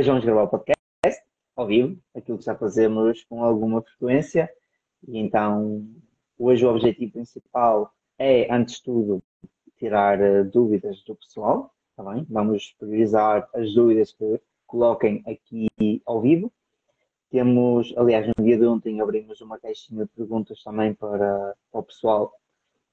[0.00, 1.22] Hoje vamos gravar o podcast
[1.54, 4.50] ao vivo, aquilo que já fazemos com alguma frequência.
[5.06, 5.86] E então,
[6.38, 9.22] hoje o objetivo principal é, antes de tudo,
[9.76, 12.26] tirar uh, dúvidas do pessoal, tá bem?
[12.30, 15.68] Vamos priorizar as dúvidas que coloquem aqui
[16.06, 16.50] ao vivo.
[17.28, 21.82] Temos, aliás, no dia de ontem abrimos uma caixinha de perguntas também para, para o
[21.82, 22.32] pessoal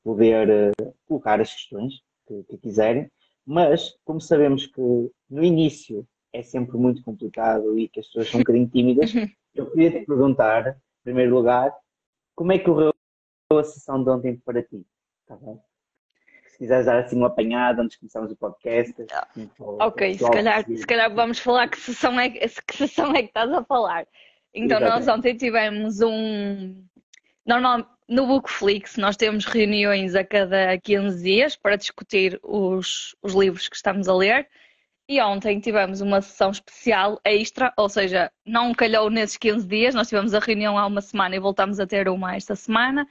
[0.03, 3.09] poder uh, colocar as questões que, que quiserem.
[3.45, 4.81] Mas, como sabemos que
[5.29, 9.13] no início é sempre muito complicado e que as pessoas são um bocadinho tímidas,
[9.55, 11.73] eu queria te perguntar, em primeiro lugar,
[12.35, 12.93] como é que correu
[13.51, 14.85] a sessão de ontem para ti?
[15.25, 15.61] Tá bom?
[16.47, 18.95] Se quiseres dar assim um apanhado antes de começarmos o podcast.
[19.11, 23.27] Assim, ok, se calhar, se calhar vamos falar que sessão, é, que sessão é que
[23.27, 24.07] estás a falar.
[24.53, 25.05] Então, Exatamente.
[25.05, 26.83] nós ontem tivemos um.
[27.45, 33.67] Normal, no Bookflix nós temos reuniões a cada 15 dias para discutir os, os livros
[33.67, 34.47] que estamos a ler
[35.09, 40.09] e ontem tivemos uma sessão especial extra, ou seja, não calhou nesses 15 dias, nós
[40.09, 43.07] tivemos a reunião há uma semana e voltamos a ter uma esta semana.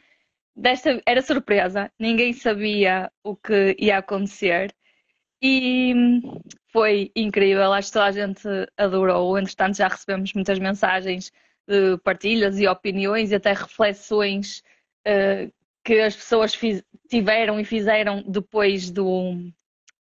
[0.54, 4.74] Desta era surpresa, ninguém sabia o que ia acontecer
[5.42, 5.94] e
[6.72, 9.38] foi incrível, acho que toda a gente adorou.
[9.38, 11.32] Entretanto, já recebemos muitas mensagens
[11.66, 14.62] de partilhas e opiniões e até reflexões
[15.06, 15.52] uh,
[15.84, 16.58] que as pessoas
[17.08, 19.50] tiveram e fizeram depois do,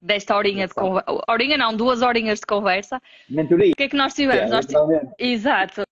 [0.01, 1.21] desta horinha de conversa.
[1.27, 3.01] Horinha não, duas horinhas de conversa.
[3.29, 3.71] Mentoria.
[3.71, 4.43] O que é que nós tivemos?
[4.43, 4.65] É, nós
[5.17, 5.83] Exato.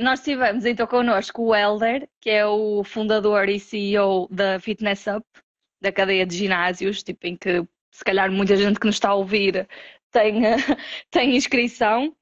[0.00, 5.26] Nós tivemos então connosco o Elder, que é o fundador e CEO da Fitness Up,
[5.82, 9.14] da cadeia de ginásios, tipo, em que se calhar muita gente que nos está a
[9.14, 9.68] ouvir
[10.10, 10.40] tem,
[11.10, 12.14] tem inscrição.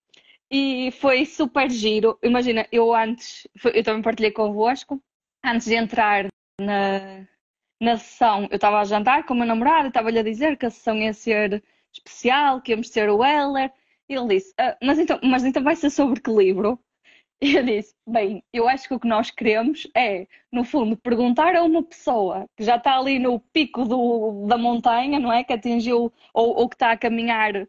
[0.50, 2.18] E foi super giro.
[2.24, 5.00] Imagina, eu antes, eu também partilhei convosco,
[5.44, 6.26] antes de entrar
[6.60, 7.24] na,
[7.80, 10.70] na sessão, eu estava a jantar com o meu namorado estava-lhe a dizer que a
[10.70, 13.72] sessão ia ser especial, que íamos ter o Weller.
[14.08, 16.78] E ele disse, ah, mas, então, mas então vai ser sobre que livro?
[17.42, 21.56] E eu disse, bem, eu acho que o que nós queremos é, no fundo, perguntar
[21.56, 25.42] a uma pessoa que já está ali no pico do, da montanha, não é?
[25.42, 27.66] Que atingiu ou, ou que está a caminhar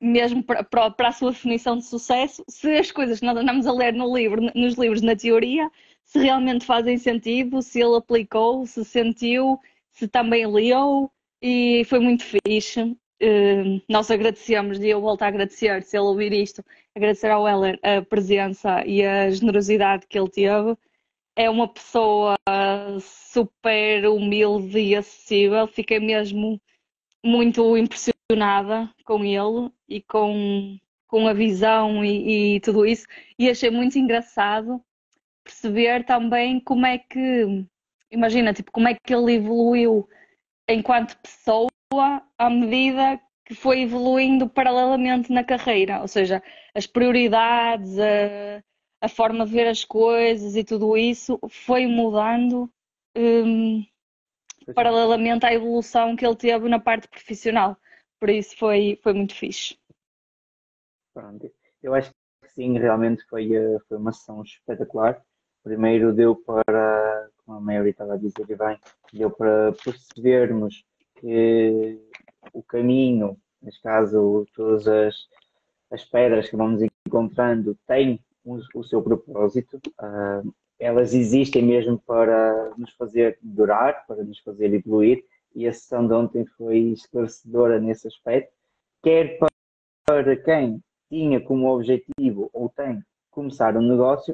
[0.00, 3.72] mesmo para, para, a sua definição de sucesso, se as coisas que nós andamos a
[3.72, 5.70] ler no livro, nos livros na teoria
[6.08, 9.60] se realmente fazem sentido, se ele aplicou, se sentiu,
[9.92, 11.10] se também leu
[11.42, 12.82] e foi muito fixe.
[13.20, 16.64] Uh, nós agradecemos e eu volto a agradecer, se ele ouvir isto,
[16.94, 20.76] agradecer ao Heller a presença e a generosidade que ele teve.
[21.36, 22.36] É uma pessoa
[23.00, 25.66] super humilde e acessível.
[25.68, 26.60] Fiquei mesmo
[27.24, 33.06] muito impressionada com ele e com, com a visão e, e tudo isso.
[33.38, 34.82] E achei muito engraçado
[35.48, 37.64] perceber também como é que,
[38.10, 40.06] imagina, tipo, como é que ele evoluiu
[40.68, 41.70] enquanto pessoa
[42.36, 46.42] à medida que foi evoluindo paralelamente na carreira, ou seja,
[46.74, 48.62] as prioridades, a,
[49.00, 52.70] a forma de ver as coisas e tudo isso foi mudando
[53.16, 53.82] um,
[54.74, 57.74] paralelamente à evolução que ele teve na parte profissional.
[58.20, 59.78] Por isso foi, foi muito fixe.
[61.14, 61.50] Pronto.
[61.82, 62.10] Eu acho
[62.42, 65.24] que sim, realmente foi, eh, foi uma sessão espetacular.
[65.68, 68.78] Primeiro deu para, como a Mary estava a dizer bem,
[69.12, 70.82] deu para percebermos
[71.16, 72.00] que
[72.54, 75.14] o caminho, neste caso todas as,
[75.90, 79.78] as pedras que vamos encontrando, têm o, o seu propósito.
[80.00, 85.22] Uh, elas existem mesmo para nos fazer durar, para nos fazer evoluir,
[85.54, 88.54] e a sessão de ontem foi esclarecedora nesse aspecto,
[89.02, 89.38] quer
[90.06, 94.32] para quem tinha como objetivo ou tem começar um negócio,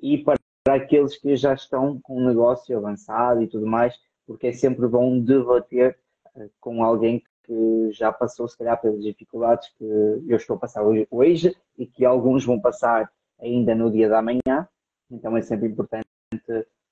[0.00, 0.38] e para
[0.74, 3.94] aqueles que já estão com um negócio avançado e tudo mais,
[4.26, 5.98] porque é sempre bom debater
[6.36, 10.82] eh, com alguém que já passou, se calhar, pelas dificuldades que eu estou a passar
[11.10, 14.68] hoje, e que alguns vão passar ainda no dia da manhã.
[15.10, 16.06] Então é sempre importante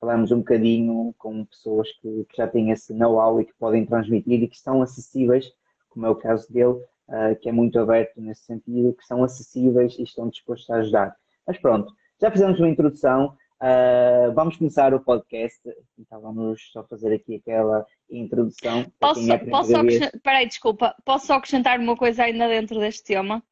[0.01, 4.43] falarmos um bocadinho com pessoas que, que já têm esse know-how e que podem transmitir
[4.43, 5.53] e que estão acessíveis,
[5.89, 9.99] como é o caso dele, uh, que é muito aberto nesse sentido, que são acessíveis
[9.99, 11.17] e estão dispostos a ajudar.
[11.47, 15.61] Mas pronto, já fizemos uma introdução, uh, vamos começar o podcast,
[15.99, 18.87] então vamos só fazer aqui aquela introdução.
[19.01, 23.43] Posso, é posso acrescentar, peraí, desculpa, posso só acrescentar uma coisa ainda dentro deste tema?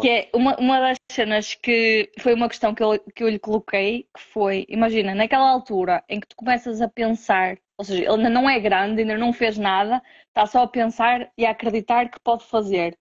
[0.00, 3.38] Que é uma, uma das cenas que foi uma questão que eu, que eu lhe
[3.38, 8.10] coloquei, que foi, imagina, naquela altura em que tu começas a pensar, ou seja, ele
[8.10, 12.10] ainda não é grande, ainda não fez nada, está só a pensar e a acreditar
[12.10, 12.98] que pode fazer.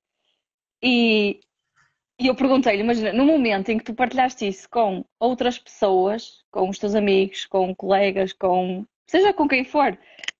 [0.83, 1.39] E
[2.19, 6.69] e eu perguntei-lhe, imagina, no momento em que tu partilhaste isso com outras pessoas, com
[6.69, 9.97] os teus amigos, com colegas, com seja com quem for,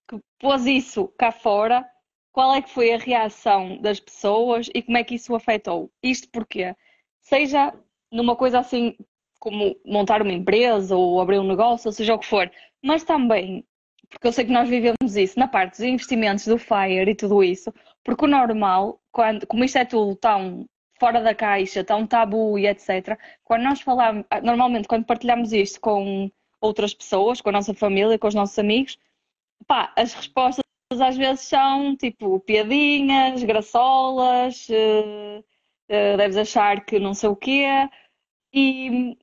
[0.08, 1.88] que pôs isso cá fora,
[2.32, 5.90] qual é que foi a reação das pessoas e como é que isso afetou?
[6.02, 6.74] Isto porquê?
[7.28, 7.74] seja
[8.10, 8.96] numa coisa assim
[9.38, 12.50] como montar uma empresa ou abrir um negócio, ou seja o que for,
[12.82, 13.64] mas também,
[14.08, 17.44] porque eu sei que nós vivemos isso, na parte dos investimentos do FIRE e tudo
[17.44, 17.72] isso,
[18.02, 20.66] porque o normal, quando, como isto é tudo tão
[20.98, 26.30] fora da caixa, tão tabu e etc., quando nós falamos, normalmente quando partilhamos isto com
[26.60, 28.98] outras pessoas, com a nossa família, com os nossos amigos,
[29.66, 30.64] pá, as respostas
[31.00, 37.66] às vezes são tipo piadinhas, graçolas, uh, uh, deves achar que não sei o quê.
[38.52, 39.16] E,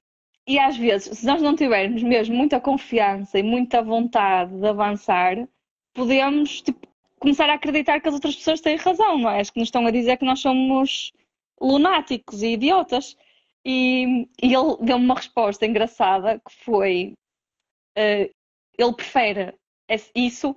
[0.48, 5.48] e às vezes, se nós não tivermos mesmo muita confiança e muita vontade de avançar,
[5.94, 6.88] podemos tipo,
[7.19, 9.39] começar a acreditar que as outras pessoas têm razão, não é?
[9.42, 11.12] As que nos estão a dizer que nós somos
[11.60, 13.16] lunáticos e idiotas.
[13.66, 17.13] E, e ele deu-me uma resposta engraçada que foi:
[17.98, 18.34] uh,
[18.78, 19.56] ele prefere
[20.13, 20.56] isso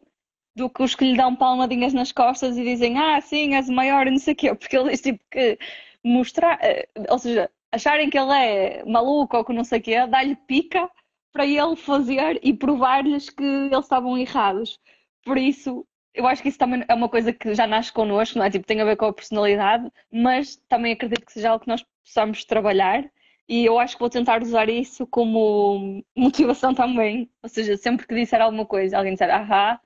[0.55, 3.73] do que os que lhe dão palmadinhas nas costas e dizem ah, sim, és o
[3.73, 5.59] maior e não sei o quê, porque ele diz tipo que
[6.05, 10.07] mostrar, uh, ou seja, acharem que ele é maluco ou que não sei o quê,
[10.07, 10.91] dá-lhe pica
[11.33, 14.79] para ele fazer e provar-lhes que eles estavam errados.
[15.25, 15.87] Por isso,
[16.19, 18.51] eu acho que isso também é uma coisa que já nasce connosco, não é?
[18.51, 21.85] Tipo, tem a ver com a personalidade, mas também acredito que seja algo que nós
[22.05, 23.09] possamos trabalhar
[23.49, 27.31] e eu acho que vou tentar usar isso como motivação também.
[27.41, 29.81] Ou seja, sempre que disser alguma coisa, alguém disser, ahá,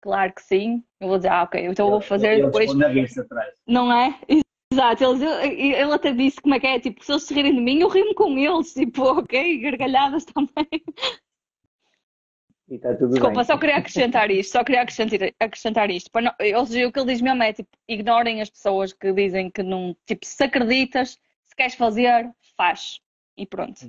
[0.00, 2.70] claro que sim, eu vou dizer, ah, ok, então eu vou fazer depois.
[3.66, 4.18] Não é?
[4.72, 7.60] Exato, ele, ele até disse como é que é, tipo, se eles se rirem de
[7.60, 10.82] mim, eu rimo com eles, tipo, ok, gargalhadas também.
[12.68, 13.44] E tá tudo Desculpa, bem.
[13.44, 16.10] só queria acrescentar isto, só queria acrescentar, acrescentar isto.
[16.20, 19.50] Não, ou seja, o que ele diz mesmo é, tipo, ignorem as pessoas que dizem
[19.50, 21.10] que não, tipo, se acreditas,
[21.44, 23.00] se queres fazer, faz.
[23.36, 23.80] E pronto.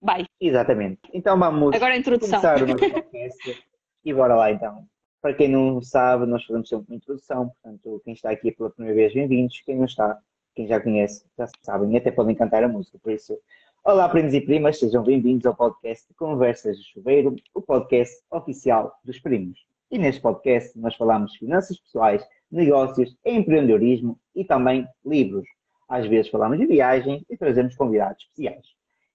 [0.00, 0.26] Vai.
[0.40, 1.00] Exatamente.
[1.12, 2.40] Então vamos Agora a introdução.
[2.40, 3.64] começar o nosso podcast
[4.04, 4.86] e bora lá então.
[5.22, 8.94] Para quem não sabe, nós fazemos sempre uma introdução, portanto, quem está aqui pela primeira
[8.96, 9.60] vez, bem-vindos.
[9.64, 10.18] Quem não está,
[10.54, 12.98] quem já conhece, já sabem e até podem cantar a música.
[12.98, 13.38] Por isso,
[13.88, 19.20] olá, primos e primas, sejam bem-vindos ao podcast Conversas de Chuveiro, o podcast oficial dos
[19.20, 19.60] primos.
[19.92, 25.46] E neste podcast nós falamos finanças pessoais, negócios, empreendedorismo e também livros.
[25.88, 28.66] Às vezes falamos de viagem e trazemos convidados especiais.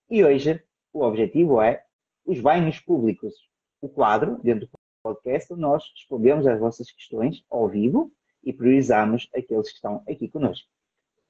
[0.10, 0.64] E hoje
[0.94, 1.84] o objetivo é
[2.26, 3.34] os banhos públicos.
[3.82, 8.10] O quadro, dentro do podcast, nós respondemos às vossas questões ao vivo
[8.42, 10.70] e priorizamos aqueles que estão aqui conosco.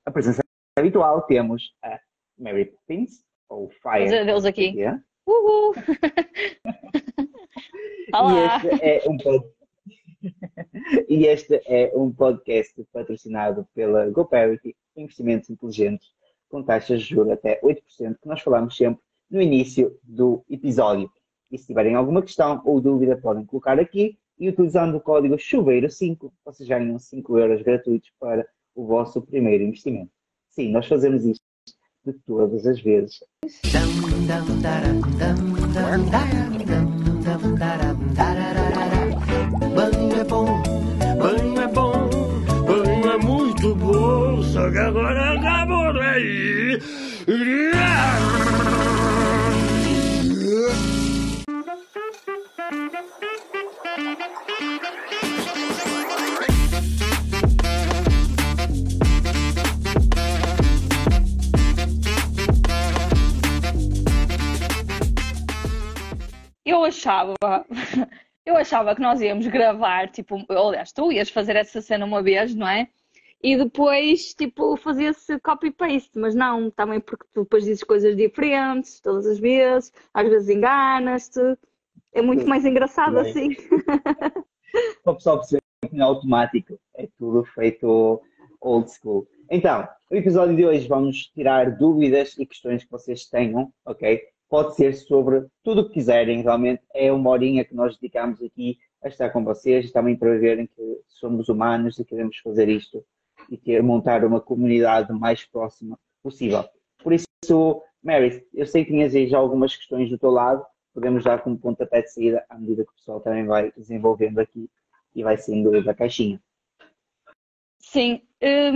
[0.06, 0.44] A presença
[0.78, 2.00] habitual temos a
[2.38, 4.26] Mary Poppins, ou Fire.
[4.26, 4.74] Deus aqui.
[5.28, 5.76] Uhul!
[8.14, 8.62] Olá!
[8.64, 9.62] E este é um podcast.
[11.10, 16.14] e este é um podcast patrocinado pela GoParity, investimentos inteligentes
[16.48, 17.82] com taxas de juros até 8%,
[18.22, 21.12] que nós falamos sempre no início do episódio.
[21.52, 26.32] E se tiverem alguma questão ou dúvida, podem colocar aqui e utilizando o código chuveiro5,
[26.46, 30.12] vocês ganham 5 euros gratuitos para o vosso primeiro investimento.
[30.50, 31.51] Sim, nós fazemos isto
[32.06, 33.20] de todas as vezes.
[39.76, 40.64] Banho é bom,
[41.18, 42.10] banho é bom,
[42.66, 46.80] banho é muito bom, só que agora acabou aí.
[66.66, 67.34] Eu achava,
[68.46, 72.54] eu achava que nós íamos gravar, tipo, aliás, tu ias fazer essa cena uma vez,
[72.56, 72.88] não é?
[73.44, 79.26] E depois, tipo, fazia-se copy-paste, mas não, também porque tu depois dizes coisas diferentes todas
[79.26, 81.40] as vezes, às vezes enganas-te,
[82.14, 83.32] é muito mais engraçado Bem.
[83.32, 83.56] assim.
[85.04, 88.22] Para o pessoal perceber que não é automático, é tudo feito
[88.62, 89.28] old school.
[89.50, 94.22] Então, no episódio de hoje vamos tirar dúvidas e questões que vocês tenham, ok?
[94.52, 98.78] Pode ser sobre tudo o que quiserem, realmente é uma horinha que nós dedicamos aqui
[99.02, 103.02] a estar com vocês e também para verem que somos humanos e queremos fazer isto
[103.50, 106.66] e ter, montar uma comunidade mais próxima possível.
[107.02, 111.24] Por isso, Mary, eu sei que tinhas aí já algumas questões do teu lado, podemos
[111.24, 114.70] dar como pontapé de saída à medida que o pessoal também vai desenvolvendo aqui
[115.16, 116.42] e vai saindo da caixinha.
[117.80, 118.76] Sim, hum,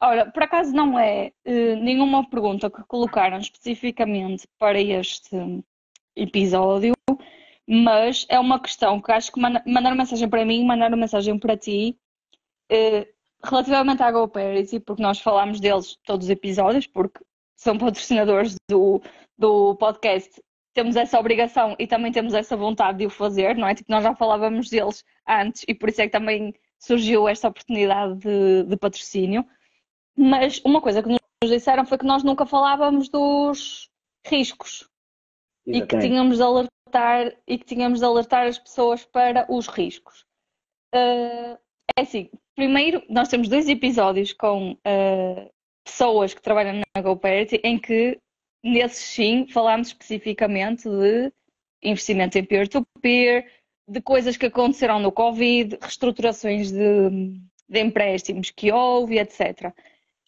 [0.00, 5.64] Ora, por acaso não é uh, nenhuma pergunta que colocaram especificamente para este
[6.14, 6.94] episódio,
[7.66, 11.98] mas é uma questão que acho que mandaram mensagem para mim, mandaram mensagem para ti,
[12.70, 13.06] uh,
[13.42, 17.20] relativamente à GoParity, porque nós falámos deles todos os episódios, porque
[17.56, 19.00] são patrocinadores do,
[19.38, 20.42] do podcast,
[20.74, 23.74] temos essa obrigação e também temos essa vontade de o fazer, não é?
[23.74, 28.16] Tipo, nós já falávamos deles antes e por isso é que também surgiu esta oportunidade
[28.18, 29.44] de, de patrocínio.
[30.16, 33.90] Mas uma coisa que nos disseram foi que nós nunca falávamos dos
[34.26, 34.88] riscos
[35.66, 35.84] Exatamente.
[35.84, 40.24] e que tínhamos de alertar e que tínhamos de alertar as pessoas para os riscos.
[40.94, 41.58] Uh,
[41.96, 45.50] é assim, primeiro nós temos dois episódios com uh,
[45.84, 48.18] pessoas que trabalham na GoParity em que
[48.64, 51.32] nesses sim falámos especificamente de
[51.82, 53.50] investimento em peer-to-peer, -peer,
[53.88, 59.72] de coisas que aconteceram no Covid, reestruturações de, de empréstimos que houve, etc.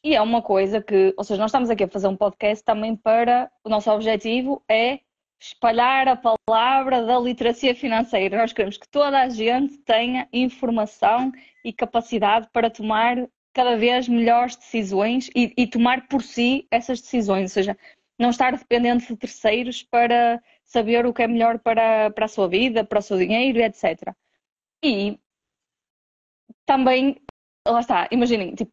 [0.03, 2.95] E é uma coisa que, ou seja, nós estamos aqui a fazer um podcast também
[2.95, 5.01] para o nosso objetivo é
[5.41, 8.39] espalhar a palavra da literacia financeira.
[8.39, 11.33] Nós queremos que toda a gente tenha informação
[11.65, 17.51] e capacidade para tomar cada vez melhores decisões e, e tomar por si essas decisões,
[17.51, 17.77] ou seja,
[18.19, 22.49] não estar dependente de terceiros para saber o que é melhor para, para a sua
[22.49, 24.13] vida, para o seu dinheiro, etc.
[24.83, 25.19] E
[26.67, 27.17] também,
[27.67, 28.73] lá está, imaginem, tipo,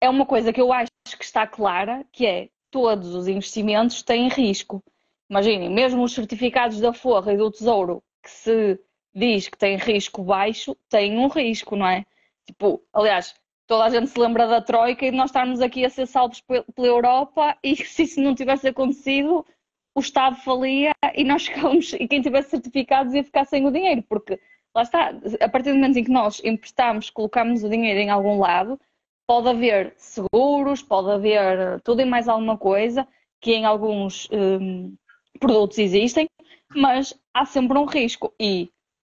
[0.00, 4.28] é uma coisa que eu acho que está clara, que é todos os investimentos têm
[4.28, 4.82] risco.
[5.30, 8.80] Imaginem, mesmo os certificados da Forra e do Tesouro, que se
[9.14, 12.04] diz que tem risco baixo, têm um risco, não é?
[12.46, 13.34] Tipo, aliás,
[13.66, 16.40] toda a gente se lembra da Troika e de nós estarmos aqui a ser salvos
[16.40, 19.46] pela Europa e se isso não tivesse acontecido,
[19.94, 24.02] o Estado falia e nós ficávamos, e quem tivesse certificados ia ficar sem o dinheiro,
[24.02, 24.40] porque
[24.74, 28.40] lá está, a partir do momento em que nós emprestamos, colocamos o dinheiro em algum
[28.40, 28.78] lado,
[29.26, 33.06] pode haver seguros, pode haver tudo e mais alguma coisa,
[33.40, 34.94] que em alguns hum,
[35.38, 36.26] produtos existem,
[36.74, 38.70] mas há sempre um risco e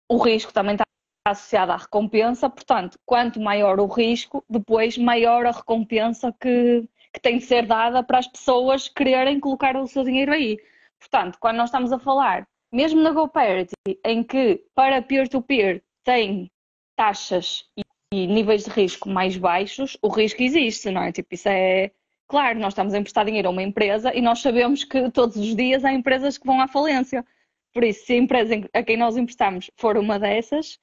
[0.08, 0.84] o risco também está
[1.26, 7.38] associado à recompensa, portanto, quanto maior o risco, depois maior a recompensa que, que tem
[7.38, 10.58] de ser dada para as pessoas quererem colocar o seu dinheiro aí.
[10.98, 13.74] Portanto, quando nós estamos a falar, mesmo na GoParity,
[14.04, 16.50] em que para peer-to-peer -peer tem
[16.96, 17.64] taxas
[18.12, 21.12] e, níveis de risco mais baixos, o risco existe, não é?
[21.12, 21.90] Tipo, isso é
[22.26, 25.54] claro, nós estamos a emprestar dinheiro a uma empresa e nós sabemos que todos os
[25.54, 27.24] dias há empresas que vão à falência.
[27.72, 30.78] Por isso, se a empresa a quem nós emprestamos for uma dessas,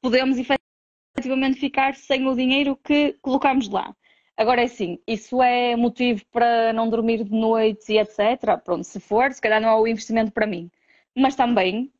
[0.00, 3.94] podemos efetivamente ficar sem o dinheiro que colocamos lá.
[4.36, 8.60] Agora é assim, isso é motivo para não dormir de noite e etc.
[8.64, 10.70] Pronto, se for, se calhar não é o investimento para mim.
[11.16, 11.92] Mas também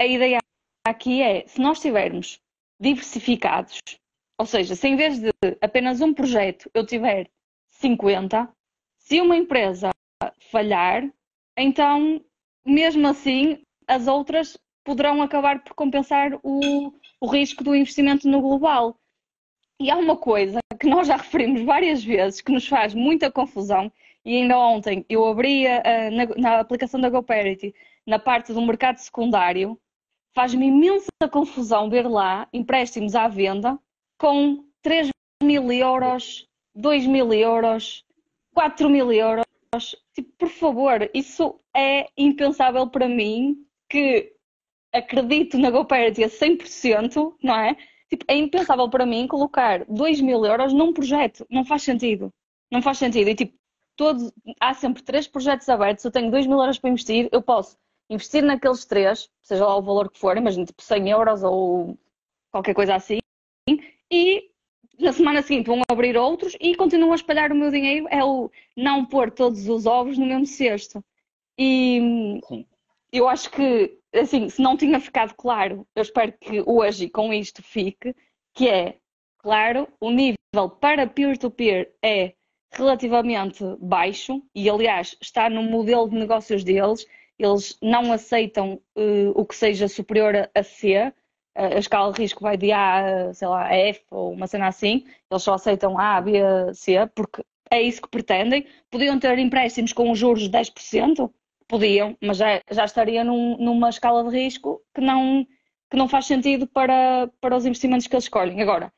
[0.00, 0.38] a ideia
[0.84, 2.40] aqui é, se nós estivermos
[2.80, 3.80] diversificados,
[4.38, 5.30] ou seja, se em vez de
[5.60, 7.28] apenas um projeto eu tiver
[7.66, 8.48] 50,
[8.96, 9.90] se uma empresa
[10.50, 11.10] falhar,
[11.56, 12.24] então
[12.64, 18.96] mesmo assim as outras poderão acabar por compensar o, o risco do investimento no global.
[19.80, 23.92] E há uma coisa que nós já referimos várias vezes que nos faz muita confusão,
[24.24, 27.74] e ainda ontem eu abri uh, na, na, aplicação da GoParity,
[28.06, 29.78] na parte do mercado secundário,
[30.34, 33.78] faz-me imensa confusão ver lá empréstimos à venda
[34.18, 35.10] com 3
[35.42, 38.04] mil euros, 2 mil euros,
[38.52, 39.44] 4 mil euros.
[40.14, 44.34] Tipo, por favor, isso é impensável para mim que
[44.92, 47.76] acredito na GoParity a 100%, não é?
[48.08, 51.46] Tipo, é impensável para mim colocar 2 mil euros num projeto.
[51.50, 52.32] Não faz sentido.
[52.70, 53.28] Não faz sentido.
[53.28, 53.56] E tipo,
[53.96, 56.04] todos, há sempre três projetos abertos.
[56.04, 57.28] Eu tenho 2 mil euros para investir.
[57.30, 57.76] Eu posso
[58.10, 61.98] investir naqueles três, seja lá o valor que for, imagina tipo 100 euros ou
[62.50, 63.18] qualquer coisa assim.
[64.10, 64.50] E
[64.98, 68.06] na semana seguinte vão abrir outros e continuam a espalhar o meu dinheiro.
[68.10, 71.04] É o não pôr todos os ovos no mesmo cesto.
[71.58, 72.66] E Sim.
[73.12, 77.62] eu acho que assim, se não tinha ficado claro, eu espero que hoje com isto
[77.62, 78.14] fique,
[78.54, 78.96] que é,
[79.38, 80.36] claro, o nível
[80.80, 82.34] para peer-to-peer -peer é
[82.72, 87.06] relativamente baixo e, aliás, está no modelo de negócios deles.
[87.38, 91.12] Eles não aceitam uh, o que seja superior a, a C.
[91.58, 95.04] A escala de risco vai de A, sei lá, a F ou uma cena assim.
[95.30, 96.40] Eles só aceitam A, B,
[96.72, 98.66] C, porque é isso que pretendem.
[98.90, 101.30] Podiam ter empréstimos com juros de 10%,
[101.68, 105.46] Podiam, mas já, já estaria num, numa escala de risco que não,
[105.90, 108.62] que não faz sentido para, para os investimentos que eles escolhem.
[108.62, 108.90] Agora,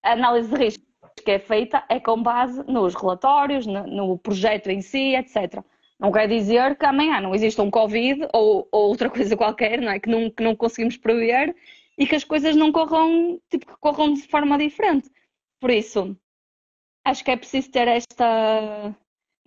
[0.00, 0.84] a análise de risco
[1.24, 5.60] que é feita é com base nos relatórios, no, no projeto em si, etc.
[5.98, 9.90] Não quer dizer que amanhã não exista um Covid ou, ou outra coisa qualquer, não
[9.90, 9.98] é?
[9.98, 11.54] Que não, que não conseguimos prever
[11.98, 15.10] e que as coisas não corram, tipo, que corram de forma diferente.
[15.60, 16.16] Por isso,
[17.04, 18.94] acho que é preciso ter esta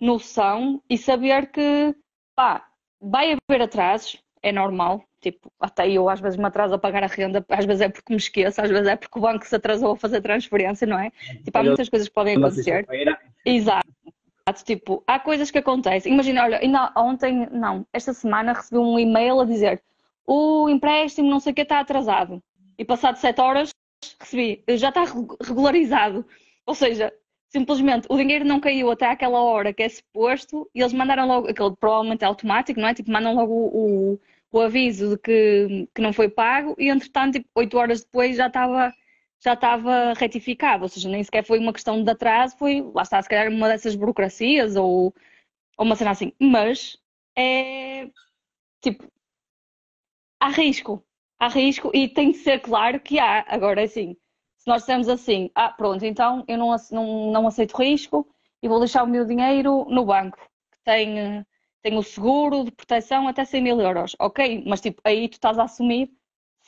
[0.00, 1.94] noção e saber que
[2.34, 2.66] pá,
[3.00, 5.02] vai haver atrasos, é normal.
[5.20, 8.12] Tipo, até eu às vezes me atraso a pagar a renda, às vezes é porque
[8.12, 11.10] me esqueço, às vezes é porque o banco se atrasou a fazer transferência, não é?
[11.44, 12.86] Tipo, há muitas coisas que podem acontecer.
[13.44, 13.88] Exato.
[14.64, 16.12] Tipo, há coisas que acontecem.
[16.12, 19.82] Imagina, olha, ainda ontem, não, esta semana recebi um e-mail a dizer
[20.28, 22.42] o empréstimo não sei o que está atrasado.
[22.78, 23.70] E passado sete horas
[24.20, 25.04] recebi, já está
[25.42, 26.26] regularizado.
[26.66, 27.12] Ou seja,
[27.48, 31.48] simplesmente o dinheiro não caiu até aquela hora que é suposto e eles mandaram logo,
[31.48, 32.94] aquele provavelmente é automático, não é?
[32.94, 34.20] Tipo, mandam logo o, o,
[34.52, 38.48] o aviso de que, que não foi pago e entretanto, tipo, 8 horas depois já
[38.48, 38.94] estava
[39.40, 43.22] já estava retificado, ou seja, nem sequer foi uma questão de atraso, foi, lá está,
[43.22, 45.14] se calhar uma dessas burocracias ou,
[45.76, 46.98] ou uma cena assim, mas
[47.36, 48.08] é
[48.82, 49.08] tipo,
[50.40, 51.04] há risco,
[51.38, 54.16] há risco e tem de ser claro que há, agora assim,
[54.66, 58.28] nós dissemos assim, ah, pronto, então eu não, não, não aceito risco
[58.62, 60.38] e vou deixar o meu dinheiro no banco,
[60.72, 61.44] que tem,
[61.82, 64.14] tem o seguro de proteção até 100 mil euros.
[64.20, 66.10] Ok, mas tipo, aí tu estás a assumir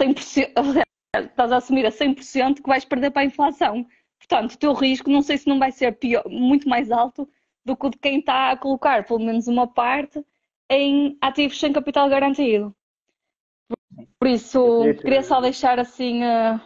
[0.00, 0.53] 100%,
[1.17, 3.87] estás a assumir a 100% que vais perder para a inflação.
[4.19, 7.29] Portanto, o teu risco não sei se não vai ser pior, muito mais alto
[7.65, 10.25] do que o de quem está a colocar pelo menos uma parte
[10.71, 12.75] em ativos sem capital garantido.
[14.18, 16.61] Por isso, queria só deixar assim uh,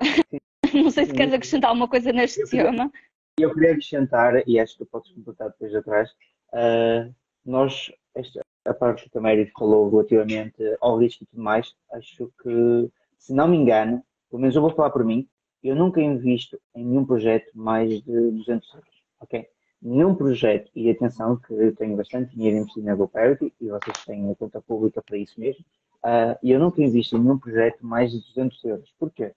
[0.74, 2.92] não sei se queres acrescentar alguma coisa neste eu queria, tema.
[3.38, 6.10] Eu queria acrescentar, e acho que podes completar depois atrás,
[6.52, 7.14] uh,
[7.44, 12.30] nós, esta, a parte que a Mary falou relativamente ao risco e tudo mais, acho
[12.42, 15.28] que, se não me engano, pelo menos eu vou falar por mim,
[15.62, 19.46] eu nunca invisto em nenhum projeto mais de 200 euros, ok?
[19.82, 24.30] Nenhum projeto, e atenção que eu tenho bastante dinheiro investido na GoParity e vocês têm
[24.30, 25.64] a conta pública para isso mesmo,
[26.04, 28.94] uh, e eu nunca invisto em nenhum projeto mais de 200 euros.
[28.98, 29.34] Porquê?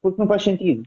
[0.00, 0.82] Porque não faz sentido.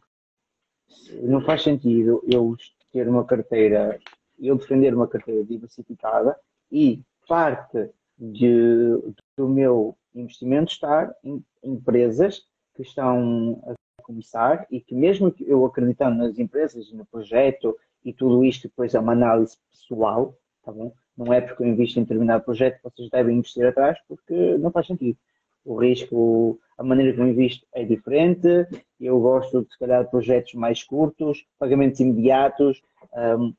[1.24, 2.56] Não faz sentido eu
[2.92, 4.00] ter uma carteira,
[4.40, 6.38] eu defender uma carteira diversificada
[6.72, 8.98] e parte de,
[9.38, 16.18] do meu investimento estar em empresas que estão a começar e que mesmo eu acreditando
[16.18, 20.94] nas empresas, no projeto e tudo isto depois é uma análise pessoal, tá bom?
[21.18, 24.72] Não é porque eu invisto em determinado projeto que vocês devem investir atrás porque não
[24.72, 25.18] faz sentido
[25.64, 28.48] o risco, a maneira como invisto é diferente.
[29.00, 32.82] Eu gosto de, se calhar, de projetos mais curtos, pagamentos imediatos
[33.14, 33.54] um,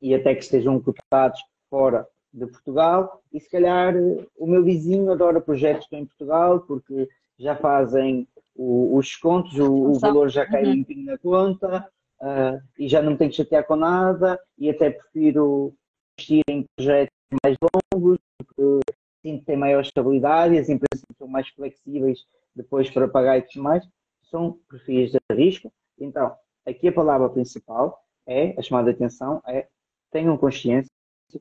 [0.00, 3.20] e até que estejam cotados fora de Portugal.
[3.32, 3.94] E, se calhar,
[4.38, 9.58] o meu vizinho adora projetos que estão em Portugal porque já fazem o, os descontos,
[9.58, 10.72] o, o, valor já cai uhum.
[10.72, 11.88] limpinho na conta
[12.20, 15.74] uh, e já não me tenho que chatear com nada e até prefiro
[16.20, 17.56] investir em projetos mais
[17.94, 18.80] longos porque
[19.22, 23.62] sim, tem maior estabilidade e as empresas são mais flexíveis depois para pagar e tudo
[23.62, 23.86] mais,
[24.22, 25.72] são perfis de risco.
[25.98, 26.34] Então,
[26.66, 29.66] aqui a palavra principal é, a chamada de atenção é,
[30.10, 30.90] tenham consciência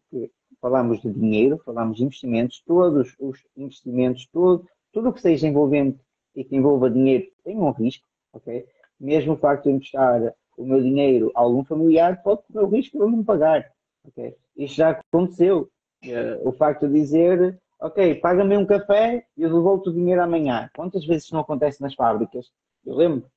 [0.10, 5.48] que falamos de dinheiro, falamos de investimentos, todos os investimentos, tudo, tudo o que seja
[5.48, 6.00] envolvente
[6.36, 8.66] e que envolva dinheiro tem um risco, ok?
[9.00, 12.70] Mesmo o facto de eu emprestar o meu dinheiro a algum familiar pode correr o
[12.70, 13.72] risco de eu não pagar,
[14.06, 14.36] ok?
[14.58, 15.70] Isto já aconteceu.
[16.06, 20.70] Uh, o facto de dizer ok, paga-me um café e eu devolvo o dinheiro amanhã.
[20.76, 22.52] Quantas vezes não acontece nas fábricas?
[22.86, 23.30] Eu lembro.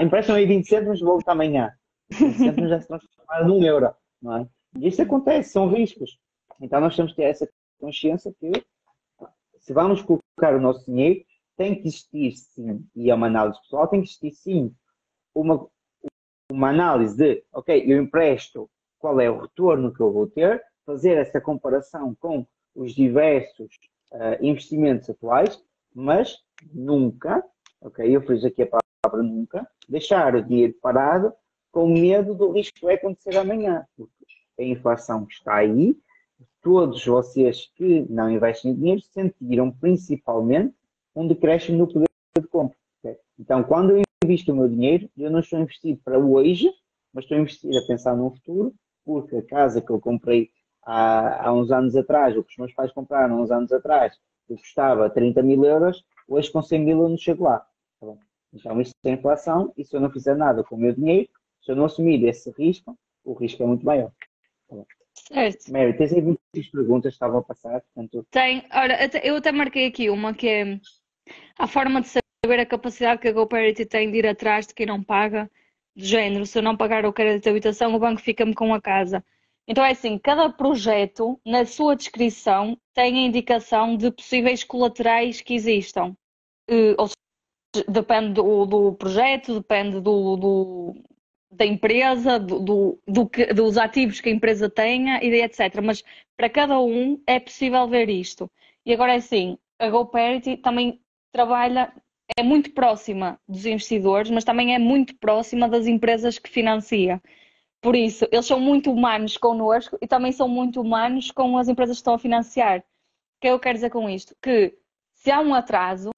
[0.00, 1.72] Emprestam aí 20 cêntimos, devolvo-te amanhã.
[2.10, 4.48] 20 cêntimos já se transformaram num euro, não é?
[4.78, 6.18] E isso acontece, são riscos.
[6.60, 7.48] Então nós temos que ter essa
[7.80, 8.52] consciência que
[9.58, 11.24] se vamos colocar o nosso dinheiro,
[11.56, 14.74] tem que existir sim, e é uma análise pessoal, tem que existir sim
[15.34, 15.66] uma,
[16.50, 18.68] uma análise de, ok, eu empresto,
[19.04, 23.68] qual é o retorno que eu vou ter, fazer essa comparação com os diversos
[24.10, 25.62] uh, investimentos atuais,
[25.94, 26.38] mas
[26.72, 27.44] nunca,
[27.82, 31.34] ok, eu fiz aqui a palavra nunca, deixar o dinheiro parado
[31.70, 34.24] com medo do risco que vai acontecer amanhã, porque
[34.58, 35.94] a inflação está aí,
[36.62, 40.74] todos vocês que não investem em dinheiro sentiram principalmente
[41.14, 42.78] um decréscimo no poder de compra.
[43.00, 43.18] Okay?
[43.38, 46.72] Então, quando eu invisto o meu dinheiro, eu não estou investido para hoje,
[47.12, 50.50] mas estou investido a pensar no futuro, porque a casa que eu comprei
[50.82, 54.18] há, há uns anos atrás, o que os meus pais compraram há uns anos atrás,
[54.46, 57.66] que custava 30 mil euros, hoje com 100 mil eu não chego lá.
[58.00, 58.06] Tá
[58.52, 61.28] então isto é inflação e se eu não fizer nada com o meu dinheiro,
[61.62, 64.12] se eu não assumir esse risco, o risco é muito maior.
[64.68, 64.76] Tá
[65.14, 65.72] certo.
[65.72, 67.80] Mary, tens aí 26 perguntas que estavam a passar?
[67.80, 68.26] Portanto...
[68.30, 70.80] Tem, ora, eu até marquei aqui uma que é
[71.58, 74.86] a forma de saber a capacidade que a GoParity tem de ir atrás de quem
[74.86, 75.50] não paga,
[75.96, 78.80] de género, se eu não pagar o crédito de habitação, o banco fica-me com a
[78.80, 79.24] casa.
[79.66, 85.54] Então é assim, cada projeto, na sua descrição, tem a indicação de possíveis colaterais que
[85.54, 86.16] existam.
[86.70, 90.94] Uh, ou seja, depende do, do projeto, depende do, do
[91.54, 92.98] da empresa, do,
[93.32, 95.80] que, dos ativos que a empresa tenha e etc.
[95.82, 96.02] Mas
[96.36, 98.50] para cada um é possível ver isto.
[98.84, 101.00] E agora é assim, a GoParity também
[101.32, 101.92] trabalha,
[102.36, 107.22] é muito próxima dos investidores, mas também é muito próxima das empresas que financia.
[107.80, 111.96] Por isso, eles são muito humanos connosco e também são muito humanos com as empresas
[111.96, 112.80] que estão a financiar.
[112.80, 112.84] O
[113.40, 114.34] que é eu quero dizer com isto?
[114.40, 114.76] Que
[115.12, 116.10] se há um atraso,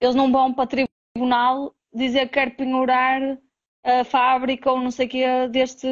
[0.00, 3.38] eles não vão para tribunal dizer que quer penhorar
[3.82, 5.88] a fábrica ou não sei o que deste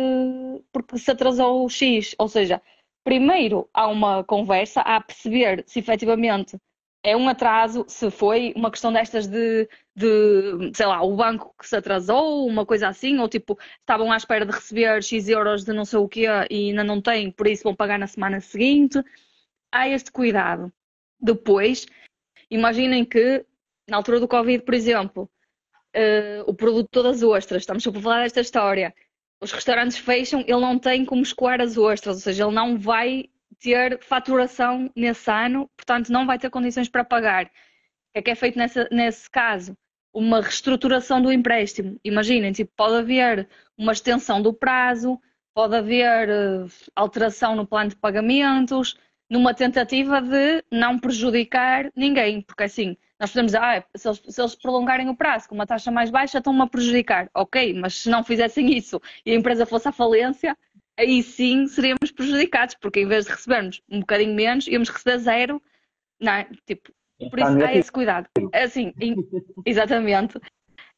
[0.72, 2.14] porque se atrasou o X.
[2.18, 2.60] Ou seja,
[3.02, 6.58] primeiro há uma conversa a perceber se efetivamente
[7.06, 11.64] é um atraso, se foi uma questão destas de, de, sei lá, o banco que
[11.64, 15.72] se atrasou, uma coisa assim, ou tipo, estavam à espera de receber X euros de
[15.72, 19.00] não sei o quê e ainda não têm, por isso vão pagar na semana seguinte.
[19.70, 20.72] Há este cuidado.
[21.20, 21.86] Depois,
[22.50, 23.46] imaginem que
[23.88, 25.30] na altura do Covid, por exemplo,
[25.94, 28.92] uh, o produto das ostras, estamos a falar desta história,
[29.40, 33.30] os restaurantes fecham, ele não tem como escoar as ostras, ou seja, ele não vai
[33.66, 37.46] ter faturação nesse ano, portanto não vai ter condições para pagar.
[37.46, 37.48] O
[38.14, 39.76] que é que é feito nessa, nesse caso?
[40.14, 41.98] Uma reestruturação do empréstimo.
[42.04, 45.20] Imaginem, tipo, pode haver uma extensão do prazo,
[45.52, 48.96] pode haver uh, alteração no plano de pagamentos,
[49.28, 54.40] numa tentativa de não prejudicar ninguém, porque assim, nós podemos dizer, ah, se eles, se
[54.40, 57.28] eles, prolongarem o prazo com uma taxa mais baixa, estão-me a prejudicar.
[57.34, 60.56] Ok, mas se não fizessem isso e a empresa fosse à falência,
[60.98, 65.62] aí sim seríamos prejudicados, porque em vez de recebermos um bocadinho menos, íamos receber zero.
[66.20, 66.48] Não é?
[66.66, 66.92] Tipo,
[67.30, 68.28] por isso há esse cuidado.
[68.52, 69.14] Assim, em,
[69.64, 70.38] exatamente.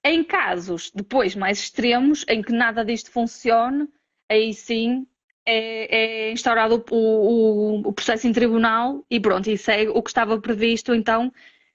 [0.05, 3.89] Em casos depois mais extremos, em que nada disto funcione,
[4.31, 5.07] aí sim
[5.45, 10.11] é, é instaurado o, o, o, processo em tribunal e pronto, e segue o que
[10.11, 11.33] estava previsto então,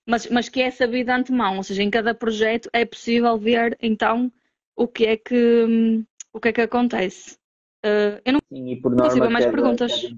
[0.07, 3.77] mas, mas que é sabido de antemão, ou seja, em cada projeto é possível ver
[3.81, 4.31] então
[4.75, 7.37] o que é que, o que, é que acontece.
[7.85, 10.15] Uh, eu não Sim, e por norma, consigo mais perguntas.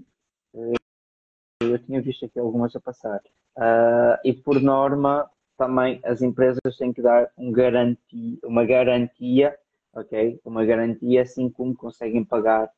[1.61, 3.21] eu tinha visto aqui algumas a passar.
[3.57, 9.57] Uh, e por norma, também as empresas têm que dar um garantia, uma garantia,
[9.93, 10.39] ok?
[10.43, 12.69] Uma garantia assim como conseguem pagar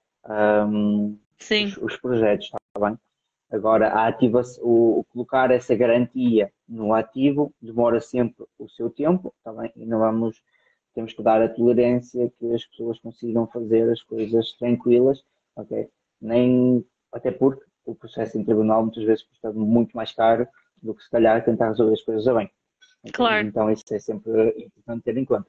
[0.69, 2.97] um, os, os, projetos, está bem?
[3.52, 9.34] Agora, a ativa, o, o, colocar essa garantia no ativo demora sempre o seu tempo,
[9.38, 9.71] está bem?
[9.76, 10.41] E não vamos,
[10.98, 15.24] temos que dar a tolerância que as pessoas consigam fazer as coisas tranquilas,
[15.56, 15.88] ok?
[16.20, 20.48] Nem, até porque o processo em tribunal muitas vezes custa muito mais caro
[20.82, 22.52] do que se calhar tentar resolver as coisas bem.
[23.14, 23.48] Claro.
[23.48, 25.48] Então isso é sempre importante ter em conta.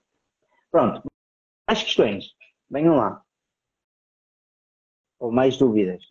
[0.70, 1.10] Pronto,
[1.66, 2.34] mais questões.
[2.70, 3.22] Venham lá.
[5.18, 6.04] Ou mais dúvidas?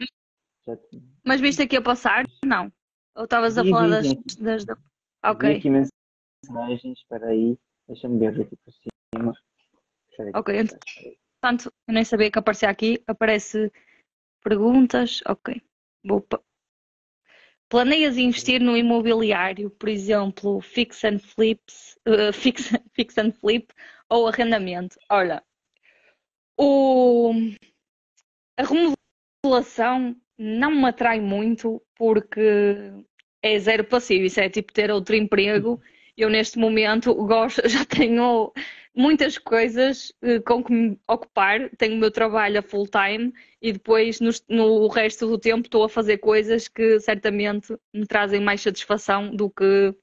[1.23, 2.25] Mas viste aqui a passar?
[2.43, 2.73] Não.
[3.15, 4.65] Ou estavas a falar das, das.
[5.23, 5.47] Ok.
[5.47, 7.55] Vi aqui mensagens, espera aí.
[7.87, 8.96] Deixa-me ver aqui por cima.
[10.33, 10.67] Ok.
[11.39, 13.03] Portanto, eu nem sabia que aparecia aqui.
[13.07, 13.71] Aparece
[14.43, 15.21] perguntas.
[15.27, 15.61] Ok.
[16.03, 16.25] Vou
[17.69, 23.73] Planeias investir no imobiliário, por exemplo, fix and flips, uh, fix, fix and flip
[24.09, 24.97] ou arrendamento?
[25.09, 25.43] Olha,
[26.57, 27.33] o,
[28.57, 32.91] a remodelação não me atrai muito porque
[33.41, 34.25] é zero passivo.
[34.25, 35.81] Isso é tipo ter outro emprego.
[36.15, 38.51] Eu neste momento gosto, já tenho
[38.97, 41.69] muitas coisas eh, com que me ocupar.
[41.77, 43.31] Tenho o meu trabalho a full time
[43.61, 48.41] e depois no, no resto do tempo estou a fazer coisas que certamente me trazem
[48.41, 49.93] mais satisfação do que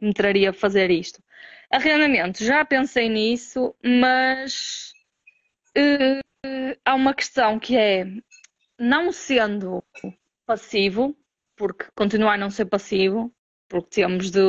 [0.00, 1.22] me traria fazer isto.
[1.70, 4.92] Arrendamento, já pensei nisso, mas
[5.76, 8.06] uh, há uma questão que é,
[8.78, 9.82] não sendo
[10.46, 11.16] passivo,
[11.56, 13.34] porque continuar a não ser passivo,
[13.68, 14.40] porque temos de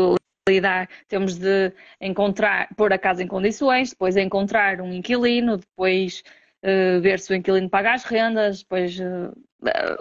[0.47, 6.23] lidar, temos de encontrar, pôr a casa em condições, depois encontrar um inquilino, depois
[6.63, 9.33] uh, ver se o inquilino paga as rendas, depois uh,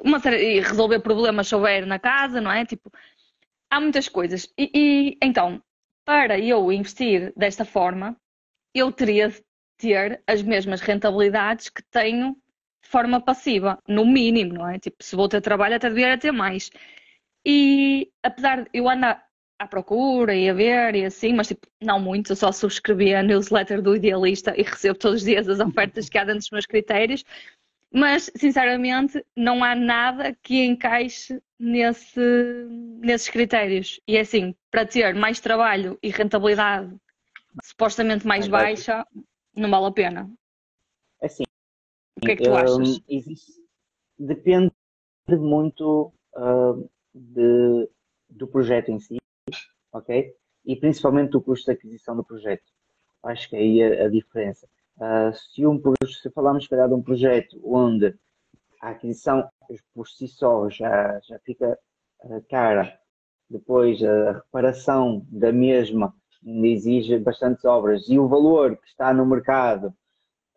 [0.04, 2.66] uma série, resolver problemas se houver na casa, não é?
[2.66, 2.92] Tipo,
[3.70, 4.46] há muitas coisas.
[4.58, 5.62] E, e então,
[6.04, 8.14] para eu investir desta forma,
[8.74, 9.42] eu teria de
[9.78, 12.36] ter as mesmas rentabilidades que tenho
[12.82, 14.78] de forma passiva, no mínimo, não é?
[14.78, 16.70] Tipo, se vou ter trabalho, até devia ter mais.
[17.46, 19.24] E apesar de eu andar
[19.64, 23.22] à procura e a ver e assim, mas tipo, não muito, eu só subscrevi a
[23.22, 26.66] newsletter do Idealista e recebo todos os dias as ofertas que há dentro dos meus
[26.66, 27.24] critérios,
[27.92, 32.20] mas sinceramente não há nada que encaixe nesse,
[33.00, 34.00] nesses critérios.
[34.06, 36.94] E é assim, para ter mais trabalho e rentabilidade
[37.62, 39.06] supostamente mais baixa,
[39.56, 40.30] não vale a pena.
[41.22, 41.44] É assim,
[42.16, 43.00] o que é que tu um, achas?
[43.08, 43.52] Existe,
[44.18, 44.72] depende
[45.28, 47.88] muito uh, de,
[48.28, 49.18] do projeto em si,
[49.92, 50.32] ok?
[50.64, 52.64] E principalmente do custo de aquisição do projeto.
[53.22, 54.68] Acho que é aí a, a diferença.
[54.96, 58.14] Uh, se, um, se falarmos, calhar, de um projeto onde
[58.80, 59.48] a aquisição
[59.94, 61.78] por si só já, já fica
[62.24, 62.98] uh, cara,
[63.48, 69.94] depois a reparação da mesma exige bastantes obras e o valor que está no mercado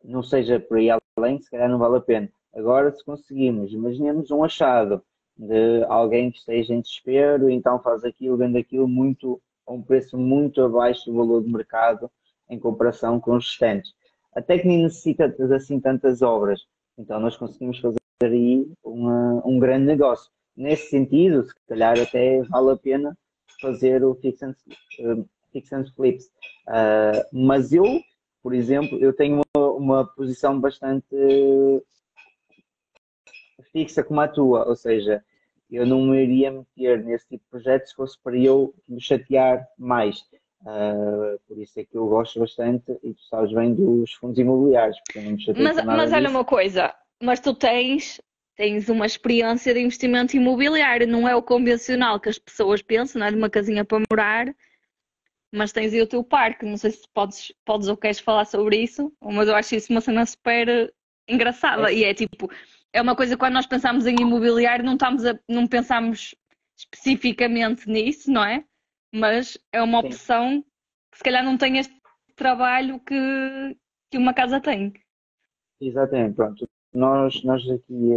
[0.03, 2.29] não seja por aí além, se calhar não vale a pena.
[2.53, 5.03] Agora, se conseguimos, imaginemos um achado
[5.37, 10.17] de alguém que esteja em desespero, então faz aquilo, vende aquilo muito, a um preço
[10.17, 12.09] muito abaixo do valor do mercado
[12.49, 13.93] em comparação com os restantes.
[14.33, 16.65] até que nem necessita de assim tantas obras.
[16.97, 20.31] Então nós conseguimos fazer aí uma, um grande negócio.
[20.55, 23.17] Nesse sentido, se calhar até vale a pena
[23.61, 24.55] fazer o fix and,
[24.99, 26.25] uh, fix and flips.
[26.67, 28.01] Uh, mas eu,
[28.41, 31.05] por exemplo, eu tenho uma, uma posição bastante
[33.63, 35.23] fixa como a tua, ou seja,
[35.69, 39.67] eu não me iria meter nesse tipo de projeto se fosse para eu me chatear
[39.77, 40.23] mais.
[40.61, 44.97] Uh, por isso é que eu gosto bastante e tu sabes bem dos fundos imobiliários.
[45.05, 48.19] Porque eu não me mas mas olha uma coisa, mas tu tens,
[48.55, 53.27] tens uma experiência de investimento imobiliário, não é o convencional que as pessoas pensam, não
[53.27, 54.55] é de uma casinha para morar,
[55.51, 56.65] mas tens aí o teu parque.
[56.65, 60.01] Não sei se podes, podes ou queres falar sobre isso, mas eu acho isso uma
[60.01, 60.93] cena super
[61.27, 61.91] engraçada.
[61.91, 61.95] É.
[61.95, 62.49] E é tipo,
[62.93, 66.35] é uma coisa que quando nós pensamos em imobiliário, não, estamos a, não pensamos
[66.77, 68.63] especificamente nisso, não é?
[69.13, 70.65] Mas é uma opção Sim.
[71.11, 71.95] que se calhar não tem este
[72.35, 73.77] trabalho que,
[74.11, 74.93] que uma casa tem.
[75.81, 76.69] Exatamente, pronto.
[76.93, 78.11] Nós, nós aqui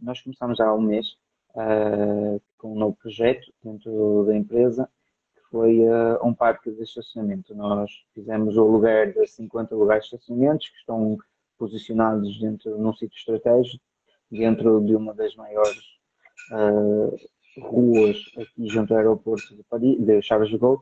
[0.00, 1.16] nós começamos há um mês
[1.54, 4.88] uh, com um novo projeto dentro da empresa,
[5.34, 7.54] que foi uh, um parque de estacionamento.
[7.54, 11.18] Nós fizemos o aluguer de 50 lugares de estacionamentos que estão
[11.58, 13.82] posicionados dentro num sítio estratégico
[14.34, 15.82] dentro de uma das maiores
[16.52, 17.16] uh,
[17.60, 20.80] ruas aqui junto ao aeroporto de, Paris, de Charles de Gaulle.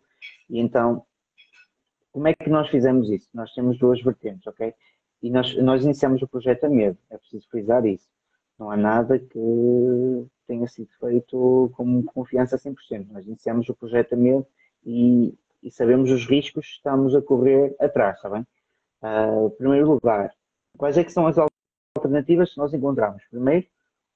[0.49, 1.05] E então,
[2.11, 3.29] como é que nós fizemos isso?
[3.33, 4.75] Nós temos duas vertentes, ok?
[5.23, 8.09] E nós, nós iniciamos o projeto a medo, é preciso frisar isso.
[8.59, 13.09] Não há nada que tenha sido feito com confiança a 100%.
[13.11, 14.47] Nós iniciamos o projeto a medo
[14.85, 18.47] e, e sabemos os riscos que estamos a correr atrás, está bem?
[19.03, 20.33] Uh, primeiro lugar,
[20.77, 21.39] quais é que são as
[22.03, 23.23] alternativas que nós encontramos.
[23.31, 23.67] Primeiro,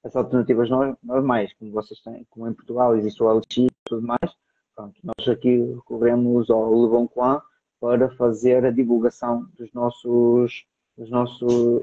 [0.04, 0.68] as alternativas
[1.02, 4.32] normais, como vocês têm, como em Portugal existe o LX e tudo mais.
[4.74, 7.40] Pronto, nós aqui recorremos ao Leboncoin
[7.80, 11.82] para fazer a divulgação dos nossos, dos nossos,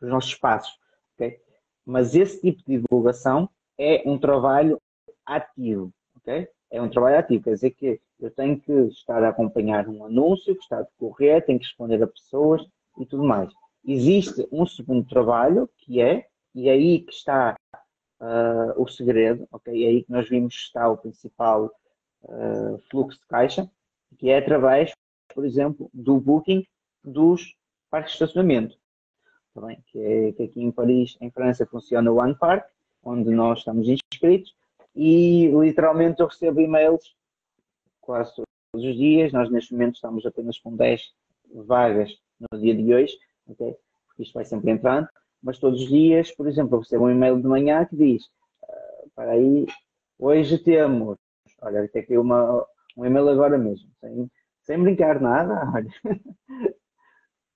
[0.00, 0.78] dos nossos espaços.
[1.14, 1.40] Okay?
[1.84, 4.80] Mas esse tipo de divulgação é um trabalho
[5.24, 5.92] ativo.
[6.18, 6.48] Okay?
[6.70, 10.54] É um trabalho ativo, quer dizer que eu tenho que estar a acompanhar um anúncio
[10.54, 12.66] que está a decorrer, tenho que responder a pessoas
[12.98, 13.48] e tudo mais
[13.84, 17.56] existe um segundo trabalho que é, e é aí que está
[18.20, 19.84] uh, o segredo, ok?
[19.84, 21.70] É aí que nós vimos que está o principal
[22.24, 23.70] uh, fluxo de caixa,
[24.18, 24.92] que é através,
[25.34, 26.66] por exemplo, do booking
[27.04, 27.56] dos
[27.90, 28.76] parques de estacionamento.
[29.54, 29.74] Tá?
[29.86, 32.66] Que, é, que aqui em Paris, em França, funciona o One Park,
[33.02, 34.54] onde nós estamos inscritos,
[34.94, 37.14] e literalmente eu recebo e-mails
[38.00, 39.32] quase todos os dias.
[39.32, 41.12] Nós, neste momento, estamos apenas com 10
[41.54, 43.16] vagas no dia de hoje,
[43.48, 43.76] ok?
[44.06, 45.08] Porque isto vai sempre entrando,
[45.42, 48.24] mas todos os dias, por exemplo, eu recebo um e-mail de manhã que diz,
[48.62, 49.66] uh, para aí,
[50.18, 51.16] hoje temos,
[51.62, 54.30] olha, até aqui uma, um e-mail agora mesmo, sem,
[54.62, 55.90] sem brincar nada, olha,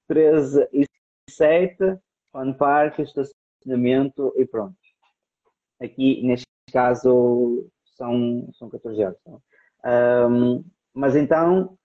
[0.09, 0.85] 13 e
[1.29, 1.99] 7,
[2.33, 4.77] Fun Park, estacionamento e pronto.
[5.81, 9.19] Aqui, neste caso, são, são 14 horas.
[9.85, 11.77] Um, mas então,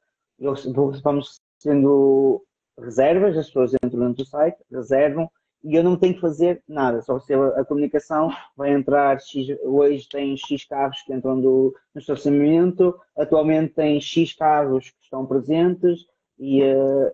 [1.03, 2.45] vamos sendo
[2.77, 5.29] reservas, as pessoas entram dentro do site, reservam
[5.63, 10.07] e eu não tenho que fazer nada, só recebo a comunicação, vai entrar X, hoje
[10.07, 16.05] tem X carros que entram do, no estacionamento, atualmente tem X carros que estão presentes
[16.37, 17.11] e, uh,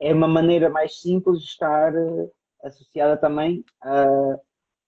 [0.00, 2.30] é uma maneira mais simples de estar uh,
[2.62, 4.38] associada também uh,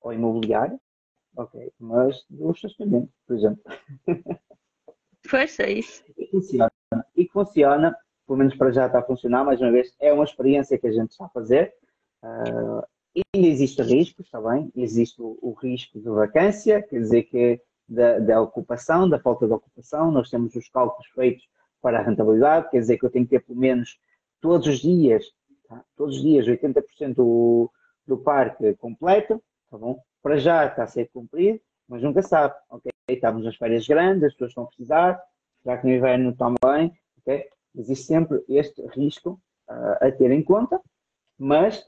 [0.03, 0.79] ao imobiliário,
[1.37, 3.63] ok, mas do estacionamento, por exemplo.
[5.29, 6.03] Pois é isso.
[6.17, 6.73] E funciona.
[7.15, 7.97] E funciona
[8.31, 10.93] pelo menos para já está a funcionar, mais uma vez, é uma experiência que a
[10.93, 11.75] gente está a fazer.
[12.23, 12.81] Uh,
[13.35, 14.71] existe risco, está bem?
[14.77, 19.53] Existe o, o, risco de vacância, quer dizer que da, da, ocupação, da falta de
[19.53, 21.49] ocupação, nós temos os cálculos feitos
[21.83, 23.99] para a rentabilidade, quer dizer que eu tenho que ter pelo menos
[24.41, 25.25] todos os dias,
[25.69, 25.85] tá?
[25.97, 27.69] todos os dias, 80% do,
[28.07, 30.01] do parque completo, tá bom?
[30.23, 32.93] Para já está a ser cumprido, mas nunca sabe, ok?
[33.09, 35.21] Estamos nas férias grandes, as pessoas a precisar,
[35.65, 37.45] já que no inverno também, ok?
[37.77, 40.81] Existe sempre este risco uh, a ter em conta,
[41.39, 41.85] mas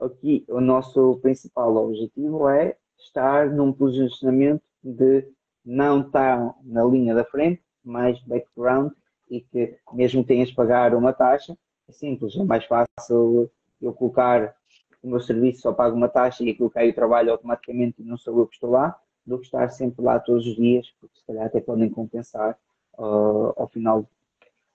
[0.00, 5.26] aqui o nosso principal objetivo é estar num posicionamento de
[5.64, 8.92] não estar na linha da frente, mais background
[9.28, 11.56] e que mesmo tenhas pagar uma taxa,
[11.88, 14.54] é simples, é mais fácil eu colocar
[15.02, 18.16] o meu serviço, só pago uma taxa e aquilo cai o trabalho automaticamente e não
[18.16, 21.26] sou eu que estou lá, do que estar sempre lá todos os dias, porque se
[21.26, 22.58] calhar até podem compensar
[22.98, 24.06] uh, ao final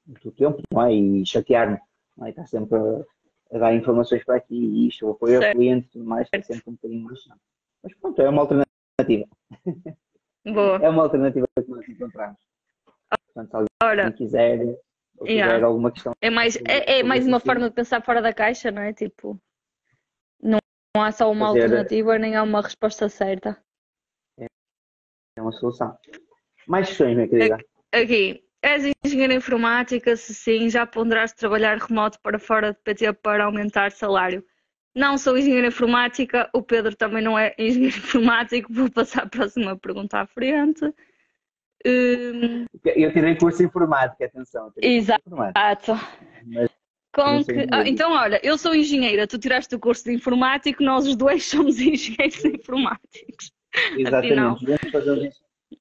[0.05, 0.93] do tempo, não é?
[0.93, 1.79] E chatear-me,
[2.23, 2.29] é?
[2.29, 6.05] Está sempre a, dar informações para aqui e isto, o apoio ao cliente e tudo
[6.05, 7.19] mais, está sempre um bocadinho mais
[7.83, 9.27] Mas pronto, é uma alternativa.
[10.45, 10.77] Boa.
[10.77, 12.37] É uma alternativa que nós encontramos.
[13.33, 14.11] Portanto, se alguém Ora.
[14.11, 14.77] quiser
[15.17, 15.53] ou yeah.
[15.53, 16.13] tiver alguma questão.
[16.21, 18.93] É mais, é, é mais uma forma de pensar fora da caixa, não é?
[18.93, 19.39] Tipo,
[20.41, 20.59] não,
[20.95, 21.63] não há só uma Fazer...
[21.63, 23.61] alternativa, nem há uma resposta certa.
[24.37, 24.45] É,
[25.37, 25.97] é uma solução.
[26.67, 27.57] Mais questões, minha querida.
[27.91, 30.15] Aqui, És engenheira informática?
[30.15, 34.43] Se sim, já ponderaste trabalhar remoto para fora de PT para aumentar salário?
[34.95, 38.73] Não sou engenheira informática, o Pedro também não é engenheiro informático.
[38.73, 40.83] Vou passar a próxima pergunta à frente.
[41.85, 42.65] Um...
[42.83, 44.73] Eu tirei curso de informática, atenção.
[44.81, 45.21] Exato.
[45.27, 45.99] Informática.
[47.45, 47.67] Que...
[47.71, 51.45] Ah, então, olha, eu sou engenheira, tu tiraste o curso de informático, nós os dois
[51.47, 53.51] somos engenheiros informáticos.
[53.95, 54.65] Exatamente.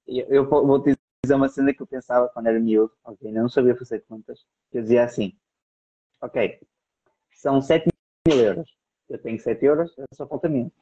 [0.07, 3.49] Eu, eu vou te dizer uma cena que eu pensava quando era miúdo, ok, não
[3.49, 4.47] sabia fazer contas.
[4.73, 5.37] Eu dizia assim,
[6.21, 6.61] ok,
[7.33, 7.89] são 7
[8.27, 8.77] mil euros,
[9.09, 10.73] eu tenho 7 euros, só falta mil.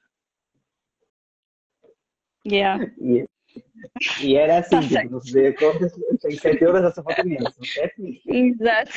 [2.46, 2.84] Yeah.
[3.50, 7.02] E, e era assim, tá tipo, não se dê contas, eu tenho 7 euros, só
[7.02, 8.20] falta mil, são 7 mil.
[8.26, 8.90] Exato.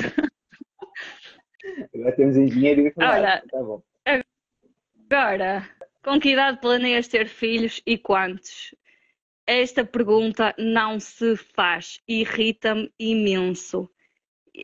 [1.93, 3.83] Agora temos engenheiro e Olha, tá bom.
[5.11, 5.69] Agora,
[6.03, 8.73] com que idade planeias ter filhos e quantos?
[9.47, 13.89] Esta pergunta não se faz, irrita-me imenso.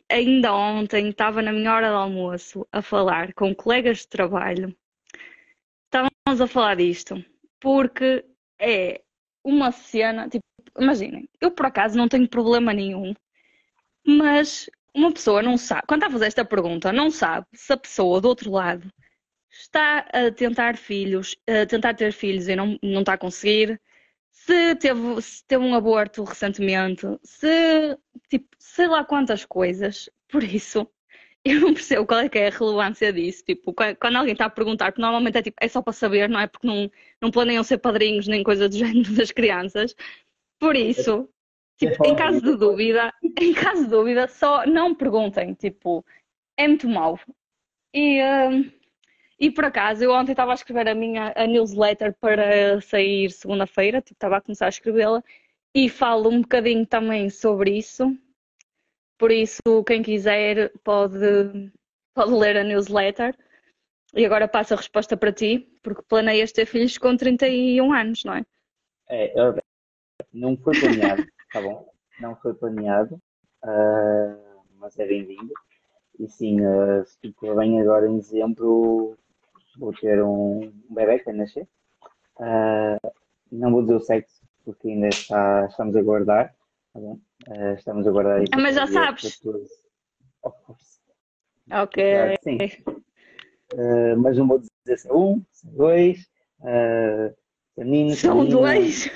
[0.08, 4.76] Ainda ontem estava na minha hora de almoço a falar com colegas de trabalho.
[5.84, 7.24] Estávamos a falar disto,
[7.60, 8.24] porque
[8.58, 9.02] é
[9.44, 10.44] uma cena, tipo,
[10.78, 13.14] imaginem, eu por acaso não tenho problema nenhum,
[14.06, 17.76] mas uma pessoa não sabe, quando está a fazer esta pergunta, não sabe se a
[17.76, 18.90] pessoa do outro lado
[19.50, 23.80] está a tentar filhos, a tentar ter filhos e não, não está a conseguir,
[24.32, 27.96] se teve, se teve um aborto recentemente, se,
[28.28, 30.10] tipo, sei lá quantas coisas.
[30.28, 30.88] Por isso,
[31.44, 33.44] eu não percebo qual é que é a relevância disso.
[33.44, 36.40] Tipo, quando alguém está a perguntar, porque normalmente é, tipo, é só para saber, não
[36.40, 36.46] é?
[36.46, 36.90] Porque não,
[37.20, 39.94] não planeiam ser padrinhos nem coisa do género das crianças.
[40.58, 41.28] Por isso,
[41.76, 45.54] tipo, em caso de dúvida, em caso de dúvida, só não perguntem.
[45.54, 46.04] Tipo,
[46.56, 47.18] é muito mau.
[47.94, 48.20] E.
[48.22, 48.81] Uh,
[49.42, 54.00] e por acaso, eu ontem estava a escrever a minha a newsletter para sair segunda-feira,
[54.00, 55.20] tipo, estava a começar a escrevê-la,
[55.74, 58.16] e falo um bocadinho também sobre isso.
[59.18, 61.72] Por isso, quem quiser pode,
[62.14, 63.36] pode ler a newsletter.
[64.14, 68.34] E agora passo a resposta para ti, porque planeias ter filhos com 31 anos, não
[68.34, 68.44] é?
[69.08, 69.34] É,
[70.32, 71.92] não foi planeado, tá bom?
[72.20, 73.20] Não foi planeado,
[73.64, 75.52] uh, mas é bem-vindo.
[76.20, 79.18] E sim, uh, se tudo bem, agora em dezembro
[79.78, 81.68] vou ter um, bebê que vai nascer.
[82.36, 83.12] Uh,
[83.50, 86.54] não vou dizer o sexo, porque ainda está, estamos a guardar.
[86.92, 88.52] Tá uh, estamos a guardar isso.
[88.54, 89.40] Ah, mas já sabes.
[90.44, 91.00] Of course.
[91.70, 92.02] Ok.
[92.42, 92.58] Sim.
[93.74, 96.20] Uh, mas não vou dizer se é um, se é dois,
[96.60, 97.34] uh,
[97.74, 99.10] se é menino, São dois?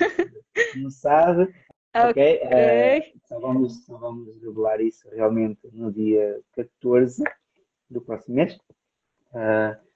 [0.75, 1.53] Não sabe.
[1.95, 2.41] Ok.
[2.43, 7.23] Uh, só, vamos, só vamos revelar isso realmente no dia 14
[7.89, 8.55] do próximo mês.
[9.31, 9.86] Uh,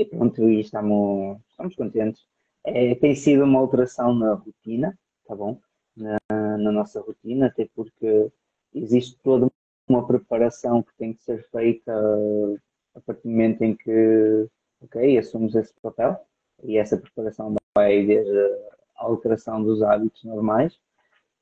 [0.00, 2.24] e pronto, e estamos, estamos contentes.
[2.64, 5.60] É, tem sido uma alteração na rotina, tá bom?
[5.94, 6.18] Na,
[6.56, 8.30] na, nossa rotina, até porque
[8.74, 9.50] existe toda
[9.86, 11.92] uma preparação que tem que ser feita
[12.94, 14.48] a partir do momento em que,
[14.80, 16.16] ok, assumimos esse papel
[16.62, 18.38] e essa preparação vai desde
[18.96, 20.74] a alteração dos hábitos normais.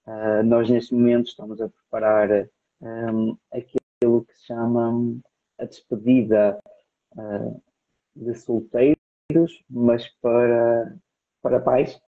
[0.04, 2.48] Uh, nós, neste momento, estamos a preparar
[2.80, 5.16] um, aquilo que se chama
[5.58, 6.58] a despedida
[7.16, 7.62] uh,
[8.18, 10.96] de solteiros, mas para,
[11.42, 12.00] para pais.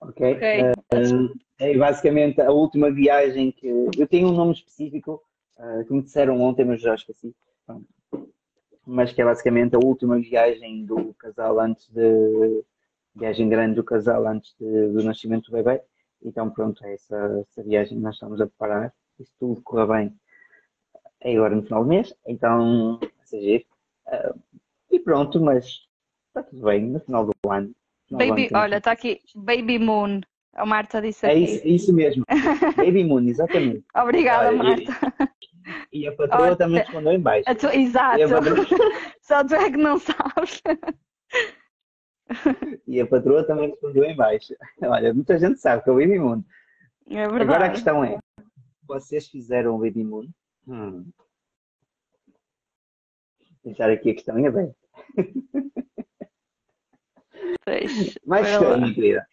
[0.00, 0.34] Ok?
[0.34, 0.62] okay.
[0.70, 3.66] Uh, é basicamente a última viagem que.
[3.98, 5.22] Eu tenho um nome específico
[5.58, 7.34] uh, que me disseram ontem, mas já esqueci.
[8.86, 12.64] Mas que é basicamente a última viagem do casal antes de.
[13.12, 15.82] Viagem grande do casal antes de, do nascimento do bebê.
[16.22, 18.94] Então, pronto, é essa, essa viagem que nós estamos a preparar.
[19.18, 20.20] Se tudo correr bem,
[21.20, 22.14] é agora no final do mês.
[22.24, 23.66] Então, ser
[24.06, 24.40] uh,
[24.90, 25.66] e pronto, mas
[26.28, 27.72] está tudo bem no final do ano.
[28.10, 30.20] Baby, do ano olha, está aqui Baby Moon.
[30.52, 31.38] A Marta disse é aqui.
[31.38, 32.24] É isso, isso mesmo.
[32.76, 33.84] Baby Moon, exatamente.
[33.94, 34.92] Obrigada, ah, Marta.
[35.92, 37.44] E, e, a patroa olha, também respondeu em baixo.
[37.54, 38.28] Tu, exato.
[38.28, 38.66] Patroa...
[39.22, 40.60] Só tu é que não sabes.
[42.86, 44.54] E a patroa também respondeu em baixo.
[44.82, 46.42] Olha, muita gente sabe que é o Baby Moon.
[47.08, 47.42] É verdade.
[47.42, 48.18] Agora a questão é,
[48.86, 50.28] vocês fizeram o Baby Moon?
[50.66, 51.10] Hum.
[53.64, 54.79] Deixar aqui a questão em aberto.
[57.64, 59.26] Pois, Mais questões, querida.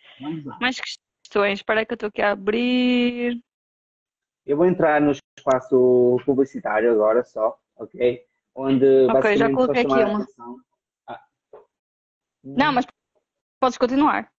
[0.60, 1.60] Mais questões.
[1.60, 3.42] Espera que eu estou aqui a abrir.
[4.46, 8.24] Eu vou entrar no espaço publicitário agora só, ok?
[8.56, 10.26] Onde ok, já coloquei aqui uma.
[11.08, 11.22] Ah.
[12.44, 12.86] Não, mas
[13.60, 14.32] podes continuar.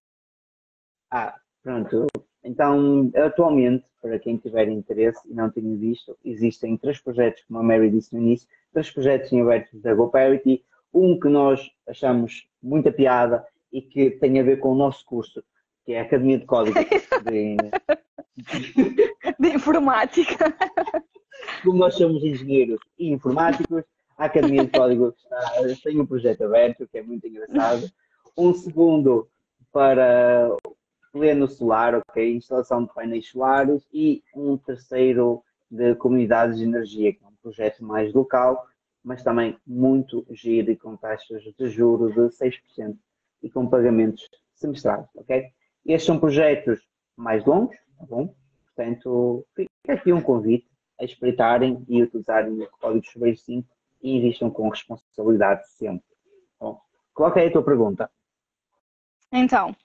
[1.11, 2.07] Ah, pronto.
[2.43, 7.63] Então, atualmente, para quem tiver interesse e não tenha visto, existem três projetos, como a
[7.63, 10.63] Mary disse no início, três projetos em aberto da GoParity.
[10.93, 15.43] Um que nós achamos muita piada e que tem a ver com o nosso curso,
[15.85, 16.77] que é a Academia de Código
[17.29, 17.57] de,
[19.39, 20.53] de Informática.
[21.63, 23.83] Como nós somos engenheiros e informáticos,
[24.17, 27.89] a Academia de Código está, tem um projeto aberto, que é muito engraçado.
[28.37, 29.29] Um segundo
[29.71, 30.49] para
[31.11, 32.35] pleno solar, ok?
[32.35, 37.83] Instalação de painéis solares e um terceiro de comunidades de energia, que é um projeto
[37.83, 38.67] mais local,
[39.03, 42.97] mas também muito giro e com taxas de juros de 6%
[43.41, 45.45] e com pagamentos semestrais, ok?
[45.85, 46.79] Estes são projetos
[47.15, 48.33] mais longos, tá bom?
[48.75, 50.69] Portanto, fica aqui um convite
[50.99, 53.67] a espreitarem e utilizarem o código Chuveiro 5
[54.01, 56.05] e investam com responsabilidade sempre.
[56.59, 56.79] Bom,
[57.13, 58.09] qual é a tua pergunta?
[59.31, 59.75] Então,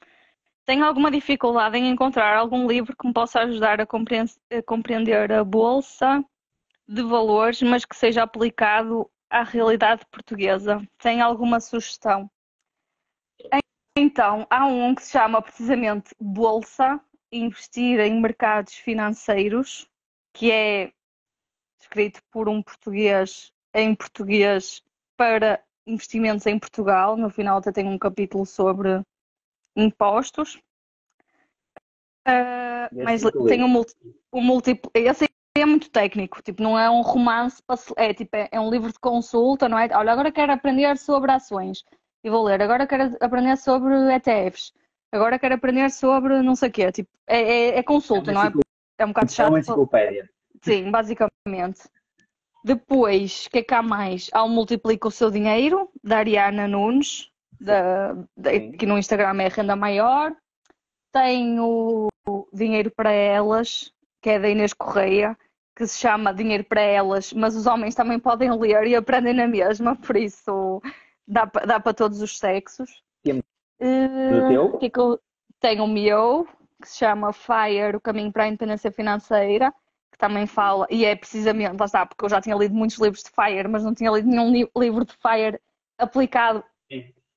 [0.65, 3.87] tenho alguma dificuldade em encontrar algum livro que me possa ajudar a,
[4.65, 6.25] compreender a bolsa
[6.87, 10.87] de valores, mas que seja aplicado à realidade portuguesa.
[10.99, 12.30] Tem alguma sugestão?
[13.97, 19.89] Então, há um que se chama precisamente Bolsa, Investir em Mercados Financeiros,
[20.32, 20.93] que é
[21.80, 24.82] escrito por um português em português
[25.16, 27.16] para investimentos em Portugal.
[27.16, 29.03] No final até tem um capítulo sobre
[29.76, 30.57] impostos.
[32.26, 33.85] Uh, mas tem um,
[34.32, 34.91] um múltiplo.
[34.95, 35.28] Esse
[35.65, 37.62] é muito técnico, tipo, não é um romance,
[37.97, 39.89] é, tipo, é, é um livro de consulta, não é?
[39.93, 41.85] Olha, agora quero aprender sobre ações
[42.23, 44.73] e vou ler, agora quero aprender sobre ETFs,
[45.12, 48.53] agora quero aprender sobre não sei o quê, tipo, é, é, é consulta, não é?
[48.99, 49.47] É um bocado chato.
[49.47, 50.31] É uma enciclopédia.
[50.62, 51.89] Sim, basicamente.
[52.65, 54.31] Depois, o que é que há mais?
[54.33, 59.49] Há o Multiplica o Seu Dinheiro, da Ariana Nunes, da, da, que no Instagram é
[59.49, 60.35] Renda Maior.
[61.12, 62.09] Tem o
[62.53, 63.93] Dinheiro para Elas,
[64.23, 65.37] que é da Inês Correia,
[65.77, 69.47] que se chama Dinheiro para Elas, mas os homens também podem ler e aprendem na
[69.47, 70.81] mesma, por isso
[71.27, 73.03] dá, dá para todos os sexos.
[73.81, 75.20] Uh, que é que eu
[75.61, 76.47] tenho o meu,
[76.81, 79.72] que se chama Fire, o caminho para a independência financeira,
[80.12, 83.22] que também fala, e é precisamente, lá está, porque eu já tinha lido muitos livros
[83.22, 85.61] de Fire, mas não tinha lido nenhum li livro de Fire
[85.99, 86.64] aplicado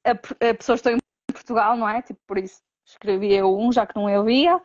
[0.06, 2.02] a, a, pessoas que estão em Portugal, não é?
[2.04, 4.62] Tipo, por isso escrevi eu um, já que não havia.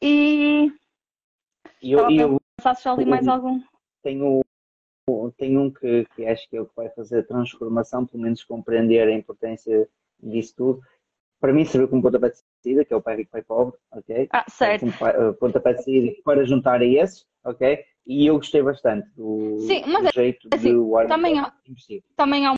[0.00, 0.72] E.
[1.82, 3.60] E eu, eu pensar se já li mais algum.
[4.02, 4.42] Tenho,
[5.36, 8.44] tenho um que, que acho que é o que vai fazer a transformação, pelo menos
[8.44, 9.88] compreender a importância
[10.22, 10.80] disso tudo.
[11.40, 14.28] Para mim, serviu como pontapé de saída, que é o Pai Rico, Pai Pobre, ok?
[14.30, 14.84] Ah, certo.
[14.84, 17.82] Um pontapé de saída para juntar a esse, ok?
[18.06, 21.52] E eu gostei bastante do, Sim, mas do é, jeito assim, de Warren também há,
[22.16, 22.54] também há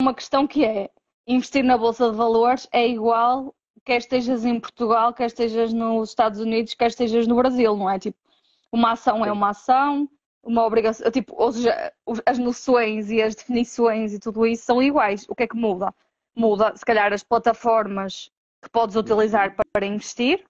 [0.00, 0.90] uma questão que é
[1.26, 6.40] investir na Bolsa de Valores é igual quer estejas em Portugal, quer estejas nos Estados
[6.40, 7.98] Unidos, quer estejas no Brasil, não é?
[7.98, 8.18] Tipo,
[8.72, 10.08] uma ação é uma ação,
[10.42, 11.92] uma obrigação, tipo, ou seja,
[12.26, 15.26] as noções e as definições e tudo isso são iguais.
[15.28, 15.94] O que é que muda?
[16.34, 18.30] Muda, se calhar, as plataformas
[18.62, 20.44] que podes utilizar para investir,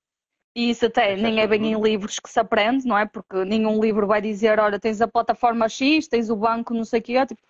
[0.54, 3.06] e isso até nem é bem em livros que se aprende, não é?
[3.06, 7.00] Porque nenhum livro vai dizer, olha, tens a plataforma X, tens o banco, não sei
[7.00, 7.40] o quê, tipo,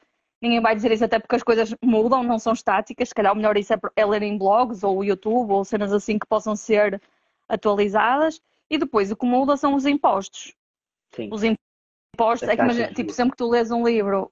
[0.43, 3.09] ninguém vai dizer isso até porque as coisas mudam, não são estáticas.
[3.09, 6.19] Se calhar o melhor isso é, é ler em blogs ou YouTube ou cenas assim
[6.19, 7.01] que possam ser
[7.49, 8.41] atualizadas.
[8.71, 10.55] E depois o que muda são os impostos.
[11.15, 11.31] Sim.
[11.33, 14.31] Os impostos, é que imagina, tipo, sempre que tu lês um livro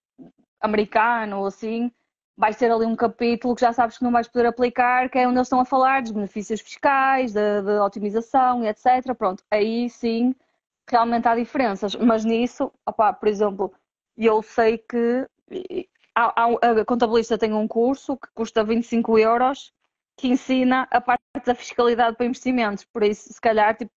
[0.60, 1.90] americano ou assim,
[2.36, 5.26] vais ter ali um capítulo que já sabes que não vais poder aplicar, que é
[5.26, 9.14] onde eles estão a falar dos benefícios fiscais, da otimização e etc.
[9.16, 10.34] Pronto, aí sim
[10.88, 11.94] realmente há diferenças.
[11.96, 13.72] Mas nisso, opa, por exemplo,
[14.16, 15.26] eu sei que
[16.14, 19.72] a, contabilista tem um curso que custa 25 euros
[20.16, 22.84] que ensina a parte da fiscalidade para investimentos.
[22.84, 23.92] Por isso, se calhar, tipo,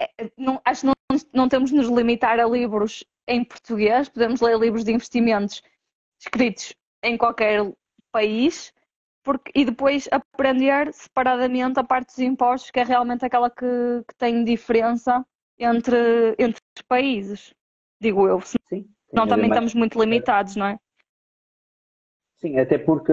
[0.00, 0.93] é, não, acho que não,
[1.32, 5.62] não temos de nos limitar a livros em português, podemos ler livros de investimentos
[6.18, 7.60] escritos em qualquer
[8.10, 8.72] país
[9.24, 14.14] porque, e depois aprender separadamente a parte dos impostos, que é realmente aquela que, que
[14.18, 15.26] tem diferença
[15.58, 17.54] entre, entre os países,
[17.98, 18.40] digo eu.
[18.42, 18.86] Sim.
[19.12, 20.78] Não, também estamos muito limitados, não é?
[22.38, 23.12] Sim, até porque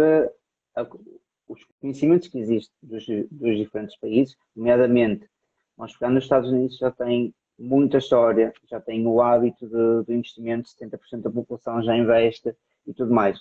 [1.47, 5.29] os conhecimentos que existem dos, dos diferentes países, nomeadamente,
[5.77, 10.69] nós nos Estados Unidos já tem muita história, já tem o hábito de, de investimento,
[10.69, 12.55] 70% da população já investe
[12.87, 13.39] e tudo mais.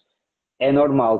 [0.58, 1.18] É normal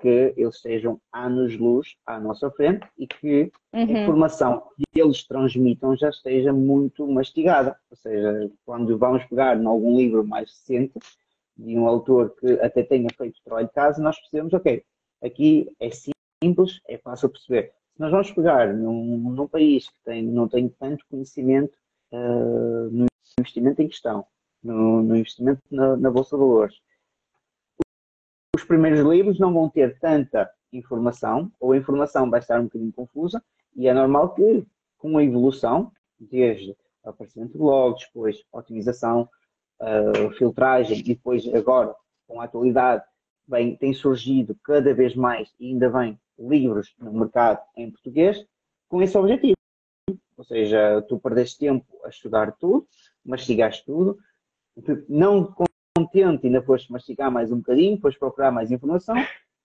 [0.00, 3.80] que eles estejam anos-luz à nossa frente e que uhum.
[3.80, 7.76] a informação que eles transmitam já esteja muito mastigada.
[7.90, 10.98] Ou seja, quando vamos pegar em algum livro mais recente,
[11.56, 14.84] de um autor que até tenha feito trabalho de casa, nós percebemos, ok,
[15.20, 17.72] aqui é simples, é fácil perceber.
[17.94, 21.76] se nós vamos pegar num, num país que tem, não tem tanto conhecimento
[22.12, 23.06] uh, no
[23.38, 24.26] investimento em questão,
[24.62, 26.80] no, no investimento na, na, Bolsa de Valores,
[28.54, 32.92] os primeiros livros não vão ter tanta informação, ou a informação vai estar um bocadinho
[32.92, 33.42] confusa,
[33.76, 34.66] e é normal que,
[34.98, 39.28] com a evolução, desde o aparecimento de logs, depois otimização,
[39.80, 41.94] uh, filtragem, e depois agora,
[42.26, 43.04] com a atualidade,
[43.46, 48.44] bem, tem surgido cada vez mais, e ainda bem, livros no mercado em português,
[48.88, 49.57] com esse objetivo.
[50.38, 52.86] Ou seja, tu perdeste tempo a estudar tudo,
[53.24, 54.16] mastigaste tudo,
[55.08, 55.52] não
[55.96, 59.16] contente, ainda foste mastigar mais um bocadinho, foste procurar mais informação,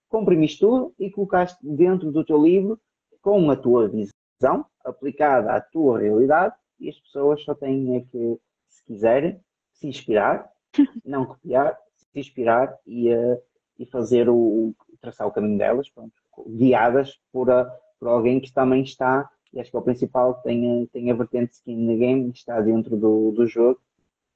[0.10, 2.82] comprimiste tudo e colocaste dentro do teu livro
[3.22, 8.40] com a tua visão aplicada à tua realidade e as pessoas só têm é que,
[8.68, 9.40] se quiserem,
[9.72, 10.50] se inspirar,
[11.06, 13.40] não copiar, se inspirar e, uh,
[13.78, 16.14] e fazer o, traçar o caminho delas, pronto,
[16.48, 17.66] guiadas por, a,
[18.00, 21.54] por alguém que também está, e acho que é o principal, tem, tem a vertente
[21.54, 23.80] skin in the game, está dentro do, do jogo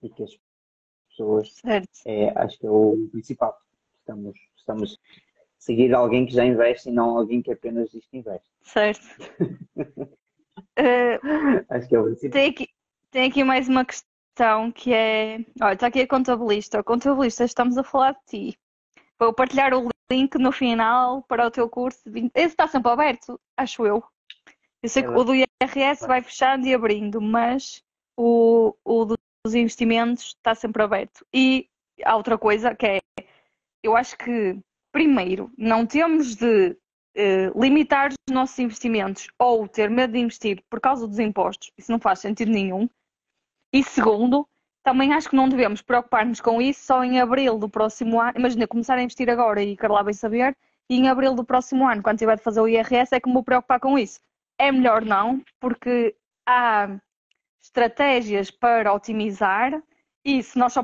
[0.01, 0.37] e que as
[1.09, 1.89] pessoas, certo.
[2.05, 3.57] é, acho que é o principal.
[3.99, 4.97] Estamos, estamos a
[5.57, 8.47] seguir alguém que já investe e não alguém que apenas diz que investe.
[8.61, 9.03] Certo.
[9.79, 10.05] uh,
[11.69, 12.31] acho que é o principal.
[12.31, 12.69] Tem aqui,
[13.09, 15.39] tem aqui mais uma questão que é.
[15.59, 16.83] Olha, está aqui a contabilista.
[16.83, 18.59] Contabilista, estamos a falar de ti.
[19.19, 21.99] Vou partilhar o link no final para o teu curso.
[22.35, 24.03] Esse está sempre aberto, acho eu.
[24.87, 27.83] Eu sei que o do IRS vai fechando e abrindo, mas
[28.15, 31.25] o, o dos investimentos está sempre aberto.
[31.33, 31.67] E
[32.05, 32.99] há outra coisa que é,
[33.83, 34.57] eu acho que,
[34.89, 36.77] primeiro, não temos de
[37.17, 41.69] eh, limitar os nossos investimentos ou ter medo de investir por causa dos impostos.
[41.77, 42.89] Isso não faz sentido nenhum.
[43.73, 44.47] E segundo,
[44.83, 48.37] também acho que não devemos preocupar-nos com isso só em abril do próximo ano.
[48.37, 50.55] Imagina, começar a investir agora e quero lá bem saber,
[50.89, 53.33] e em abril do próximo ano, quando tiver de fazer o IRS, é que me
[53.33, 54.21] vou preocupar com isso.
[54.59, 56.15] É melhor não, porque
[56.47, 56.99] há
[57.61, 59.81] estratégias para otimizar
[60.25, 60.83] e se nós só,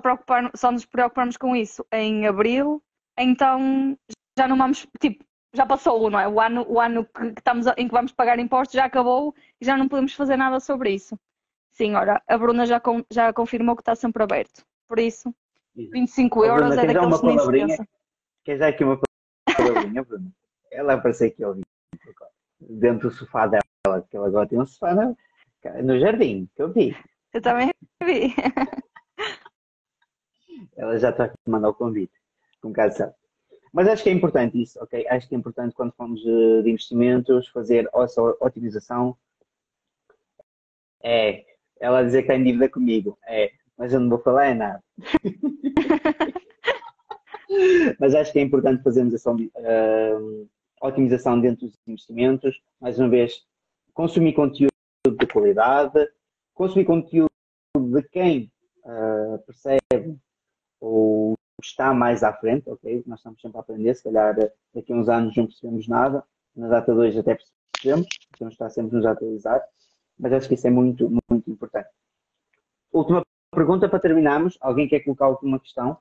[0.55, 2.82] só nos preocuparmos com isso em abril,
[3.17, 3.97] então
[4.38, 6.28] já não vamos, tipo, já passou, não é?
[6.28, 9.78] O ano, o ano que, estamos em que vamos pagar impostos já acabou e já
[9.78, 11.17] não podemos fazer nada sobre isso.
[11.71, 14.63] Sim, ora, a Bruna já, com, já confirmou que está sempre aberto.
[14.88, 15.34] Por isso,
[15.76, 17.88] 25 oh, euros Bruna, é daqueles que nem se pensa.
[18.43, 18.99] Queres dar aqui uma
[19.57, 20.32] palavrinha, Bruna?
[20.71, 21.55] Ela apareceu aqui ao
[22.59, 23.62] dentro do sofá dela, que
[24.24, 25.17] ela agora tem um sofá no,
[25.84, 26.95] no jardim, que eu vi.
[27.34, 27.71] Eu também
[28.01, 28.34] vi.
[30.78, 32.13] ela já está a mandar o convite,
[32.61, 33.13] com casa
[33.74, 35.05] Mas acho que é importante isso, ok?
[35.09, 39.17] Acho que é importante quando falamos de investimentos fazer essa otimização.
[41.03, 41.43] É,
[41.80, 43.17] ela dizer que está em dívida comigo.
[43.28, 44.84] É, mas eu não vou falar é nada.
[47.99, 50.49] mas acho que é importante fazermos essa uh,
[50.82, 52.61] otimização dentro dos investimentos.
[52.80, 53.45] Mais uma vez,
[53.93, 54.71] consumir conteúdo
[55.05, 56.07] de qualidade,
[56.53, 57.29] consumir conteúdo
[57.75, 58.51] de quem
[58.83, 60.17] uh, percebe
[60.79, 63.03] ou está mais à frente, ok?
[63.05, 64.35] Nós estamos sempre a aprender, se calhar
[64.73, 66.23] daqui a uns anos não percebemos nada,
[66.55, 67.37] na data 2 até
[67.71, 69.63] percebemos, temos estar sempre nos atualizar
[70.17, 71.89] mas acho que isso é muito, muito importante.
[72.91, 74.57] Última pergunta para terminarmos.
[74.61, 75.97] Alguém quer colocar alguma questão?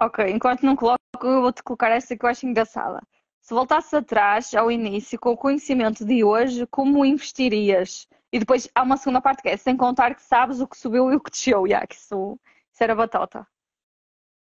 [0.00, 3.02] Ok, enquanto não coloco, eu vou-te colocar esta que eu acho engraçada.
[3.48, 8.06] Se voltasses atrás, ao início, com o conhecimento de hoje, como investirias?
[8.30, 11.10] E depois há uma segunda parte que é, sem contar que sabes o que subiu
[11.10, 11.66] e o que desceu.
[11.66, 12.38] Yeah, que isso,
[12.70, 13.48] isso era batata.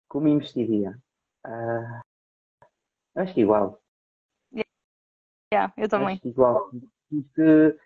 [0.09, 0.99] Como investiria?
[1.47, 2.01] Uh,
[3.17, 3.79] acho que igual.
[5.53, 6.15] Yeah, eu também.
[6.15, 6.71] Acho que igual
[7.11, 7.79] porque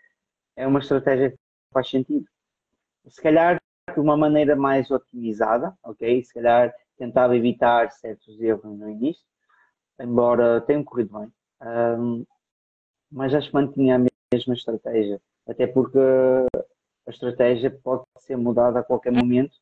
[0.54, 1.38] é uma estratégia que
[1.74, 2.24] faz sentido.
[3.08, 3.58] Se calhar
[3.92, 6.22] de uma maneira mais otimizada, ok?
[6.22, 9.28] Se calhar tentava evitar certos erros no início,
[10.00, 11.32] embora tenham corrido bem.
[11.62, 12.24] Um,
[13.10, 15.98] mas acho que mantinha a mesma estratégia, até porque
[17.06, 19.56] a estratégia pode ser mudada a qualquer momento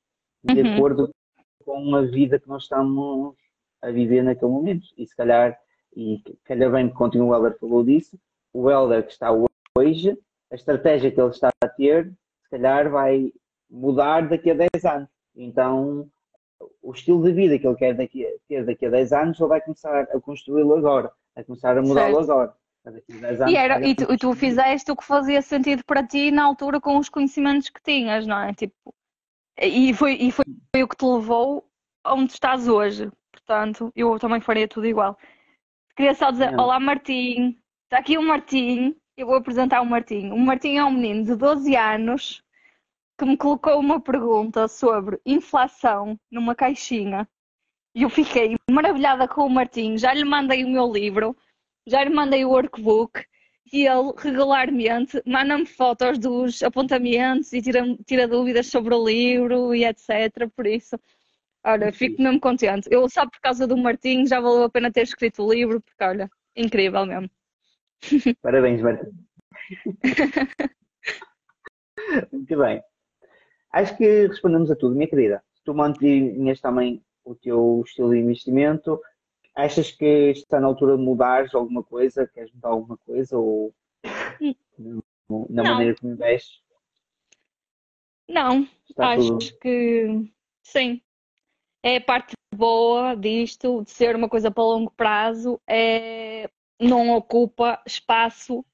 [0.44, 0.74] de uhum.
[0.74, 1.14] acordo
[1.64, 3.34] com a vida que nós estamos
[3.82, 4.86] a viver naquele momento.
[4.96, 5.58] E se calhar,
[5.96, 8.18] e calhar bem que continua o Helder falou disso,
[8.52, 9.30] o Helder que está
[9.76, 10.18] hoje,
[10.50, 12.12] a estratégia que ele está a ter,
[12.42, 13.32] se calhar vai
[13.70, 15.08] mudar daqui a 10 anos.
[15.34, 16.10] Então,
[16.82, 19.60] o estilo de vida que ele quer daqui, ter daqui a 10 anos, ele vai
[19.60, 22.54] começar a construí-lo agora, a começar a mudá-lo agora.
[22.84, 23.02] Anos,
[23.50, 26.80] e, era, e, tu, e tu fizeste o que fazia sentido para ti na altura
[26.80, 28.54] com os conhecimentos que tinhas, não é?
[28.54, 28.94] Tipo,
[29.60, 30.44] e foi, e foi,
[30.74, 31.68] foi o que te levou
[32.06, 33.10] onde estás hoje.
[33.30, 35.18] Portanto, eu também faria tudo igual.
[35.94, 36.64] Queria só dizer: não.
[36.64, 37.58] Olá, Martim.
[37.84, 40.30] Está aqui o Martim eu vou apresentar o Martim.
[40.30, 42.42] O Martim é um menino de 12 anos
[43.18, 47.28] que me colocou uma pergunta sobre inflação numa caixinha.
[47.94, 49.98] E eu fiquei maravilhada com o Martim.
[49.98, 51.36] Já lhe mandei o meu livro
[51.88, 53.24] já lhe mandei o workbook
[53.72, 59.84] e ele regularmente manda-me fotos dos apontamentos e tira, tira dúvidas sobre o livro e
[59.84, 60.48] etc.
[60.54, 60.98] Por isso,
[61.64, 62.88] olha, fico mesmo contente.
[62.90, 66.04] Eu só por causa do Martim já valeu a pena ter escrito o livro, porque
[66.04, 67.30] olha, incrível mesmo.
[68.42, 69.10] Parabéns, Martim.
[72.32, 72.82] Muito bem.
[73.72, 75.42] Acho que respondemos a tudo, minha querida.
[75.54, 79.00] Se tu mantinhas também o teu estilo de investimento,
[79.54, 82.26] achas que está na altura de mudares alguma coisa?
[82.26, 83.36] Queres mudar alguma coisa?
[83.36, 83.74] Ou
[84.78, 85.64] na Não.
[85.64, 86.62] maneira como investes?
[88.28, 89.58] Não, Está acho tudo.
[89.60, 91.02] que sim.
[91.82, 96.48] É a parte boa disto, de ser uma coisa para longo prazo, é
[96.80, 98.64] não ocupa espaço.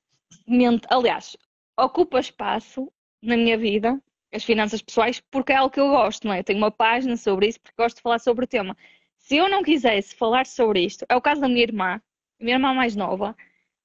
[0.88, 1.36] Aliás,
[1.78, 2.92] ocupa espaço
[3.22, 4.00] na minha vida,
[4.34, 6.40] as finanças pessoais, porque é algo que eu gosto, não é?
[6.40, 8.76] Eu tenho uma página sobre isso porque gosto de falar sobre o tema.
[9.18, 12.00] Se eu não quisesse falar sobre isto, é o caso da minha irmã,
[12.40, 13.36] a minha irmã mais nova,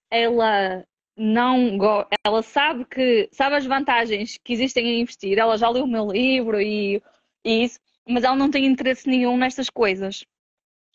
[0.09, 0.85] ela
[1.15, 1.77] não
[2.25, 6.07] ela sabe que sabe as vantagens que existem em investir, ela já leu o meu
[6.11, 7.01] livro e,
[7.45, 10.25] e isso, mas ela não tem interesse nenhum nestas coisas.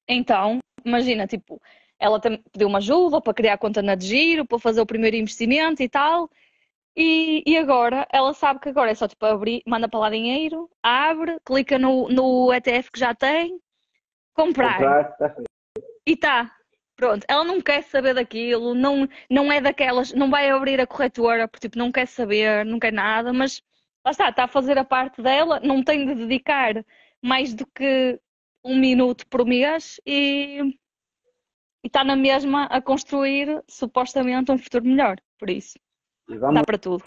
[0.08, 1.60] Então, imagina, tipo,
[1.98, 5.82] ela pediu uma ajuda para criar conta na de giro, para fazer o primeiro investimento
[5.82, 6.28] e tal.
[6.96, 10.70] E, e agora, ela sabe que agora é só tipo abrir, manda para lá dinheiro,
[10.82, 13.58] abre, clica no, no ETF que já tem,
[14.32, 14.74] comprar.
[14.74, 15.50] Comprar, está feito.
[16.06, 16.54] E tá.
[16.96, 21.48] Pronto, ela não quer saber daquilo, não, não é daquelas, não vai abrir a corretora
[21.48, 23.60] porque tipo, não quer saber, não quer nada, mas
[24.04, 26.84] lá está, está a fazer a parte dela, não tem de dedicar
[27.20, 28.20] mais do que
[28.64, 30.60] um minuto por mês e,
[31.82, 35.16] e está na mesma a construir supostamente um futuro melhor.
[35.36, 35.74] Por isso,
[36.28, 37.02] E dá vamos, para tudo.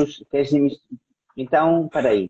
[1.36, 2.30] Então, espera aí.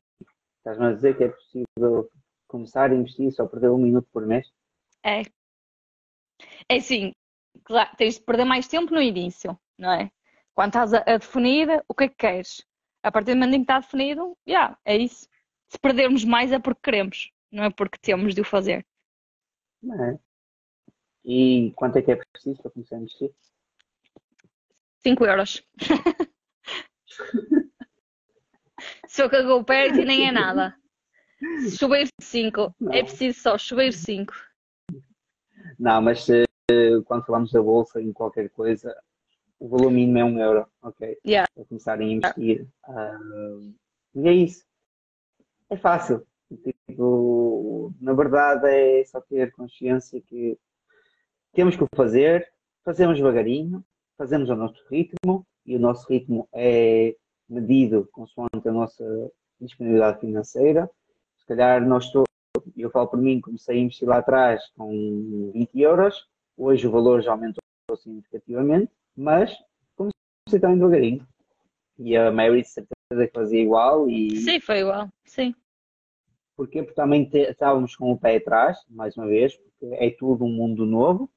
[0.57, 2.09] Estás-me a dizer que é possível
[2.47, 4.51] começar a investir só perder um minuto por mês?
[5.03, 5.21] É.
[6.69, 7.13] É assim,
[7.63, 10.11] claro, tens de perder mais tempo no início, não é?
[10.53, 12.65] Quando estás a, a definir o que é que queres.
[13.03, 15.27] A partir do momento em que está definido, já, é isso.
[15.69, 18.85] Se perdermos mais é porque queremos, não é porque temos de o fazer.
[19.81, 20.19] Não é?
[21.23, 23.33] E quanto é que é preciso para começar a investir?
[24.99, 25.63] 5 euros.
[29.07, 30.76] Se eu cagou perto e nem é nada.
[31.78, 34.34] Chover 5, é preciso só chover 5.
[35.80, 36.45] Não, mas eh,
[37.05, 38.95] quando falamos da bolsa em qualquer coisa,
[39.59, 41.18] o valor mínimo é um euro, ok?
[41.26, 41.47] Yeah.
[41.53, 42.68] Para começarem a investir.
[42.84, 43.20] Ah,
[44.15, 44.65] e é isso.
[45.70, 46.26] É fácil.
[46.63, 50.57] Tipo, na verdade é só ter consciência que
[51.53, 52.51] temos que o fazer,
[52.84, 53.84] fazemos devagarinho,
[54.18, 57.13] fazemos ao nosso ritmo e o nosso ritmo é
[57.47, 59.03] medido consoante a nossa
[59.59, 60.89] disponibilidade financeira.
[61.38, 62.24] Se calhar nós estou,
[62.76, 66.26] eu falo por mim, comecei a investir lá atrás com 20 euros,
[66.57, 67.59] hoje o valor já aumentou
[67.97, 69.53] significativamente, mas
[69.95, 71.28] comecei também devagarinho.
[71.99, 75.09] E a Mary de certeza que fazia igual e Sim, foi igual.
[75.26, 75.53] Sim.
[76.55, 76.82] Porquê?
[76.82, 80.51] Porque também te- estávamos com o pé atrás, mais uma vez, porque é tudo um
[80.51, 81.30] mundo novo,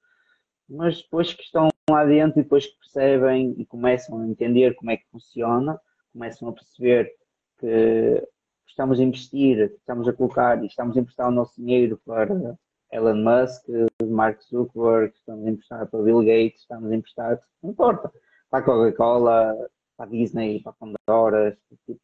[0.68, 4.96] mas depois que estão lá dentro e depois percebem e começam a entender como é
[4.96, 5.80] que funciona,
[6.12, 7.10] começam a perceber
[7.58, 8.26] que
[8.66, 12.56] estamos a investir, estamos a colocar e estamos a emprestar o nosso dinheiro para
[12.92, 13.66] Elon Musk,
[14.02, 18.12] Mark Zuckerberg, estamos a emprestar para Bill Gates, estamos a emprestar, não importa,
[18.48, 19.56] para a Coca-Cola,
[19.96, 22.00] para a Disney, para a Pandora, tipo,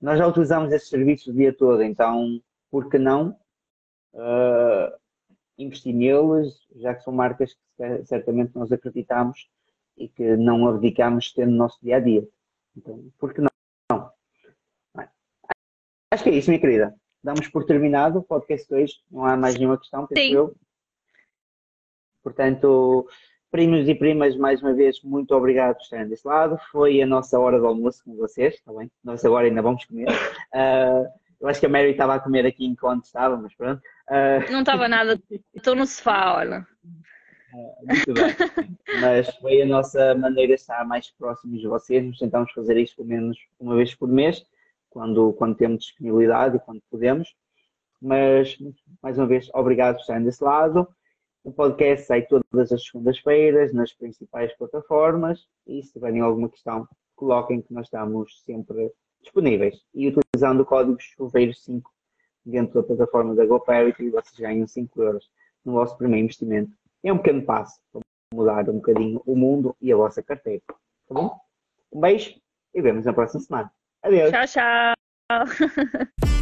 [0.00, 2.40] nós já utilizamos esses serviços o dia todo, então
[2.70, 3.36] por que não?
[4.14, 4.92] Ah,
[5.58, 9.48] investir neles, já que são marcas que cer- certamente nós acreditamos
[9.96, 12.26] e que não abdicamos ter no nosso dia a dia.
[12.76, 13.50] Então, por que não?
[13.90, 14.10] Não.
[16.12, 16.94] Acho que é isso, minha querida.
[17.22, 20.34] Damos por terminado o podcast 2, não há mais nenhuma questão, penso Sim.
[20.34, 20.54] eu.
[22.22, 23.08] Portanto,
[23.50, 26.58] primos e primas, mais uma vez, muito obrigado por estarem desse lado.
[26.70, 28.90] Foi a nossa hora de almoço com vocês, está bem?
[29.02, 30.08] Nós agora ainda vamos comer.
[30.54, 31.04] Ah,
[31.40, 33.80] eu acho que a Mary estava a comer aqui enquanto estava, mas pronto.
[34.08, 35.20] Ah, Não estava nada.
[35.54, 36.66] Estou no sofá, olha.
[37.52, 38.78] muito bem.
[39.00, 42.04] Mas foi a nossa maneira de estar mais próximos de vocês.
[42.04, 44.44] Nós tentamos fazer isto pelo menos uma vez por mês,
[44.90, 47.34] quando, quando temos disponibilidade e quando podemos.
[48.00, 48.56] Mas,
[49.02, 50.88] mais uma vez, obrigado por estarem desse lado.
[51.44, 57.62] O podcast sai todas as segundas-feiras nas principais plataformas e se tiverem alguma questão, coloquem
[57.62, 59.80] que nós estamos sempre disponíveis.
[59.94, 61.82] E utilizando o código chuveiro5
[62.44, 65.30] dentro da plataforma da GoParity, vocês ganham 5 euros
[65.64, 66.70] no vosso primeiro investimento.
[67.02, 68.00] É um pequeno passo para
[68.32, 70.62] mudar um bocadinho o mundo e a vossa carteira.
[70.68, 71.38] Tá bom?
[71.92, 72.40] Um beijo
[72.72, 73.72] e vemos na próxima semana.
[74.02, 74.30] Adeus.
[74.30, 74.94] Tchau, tchau.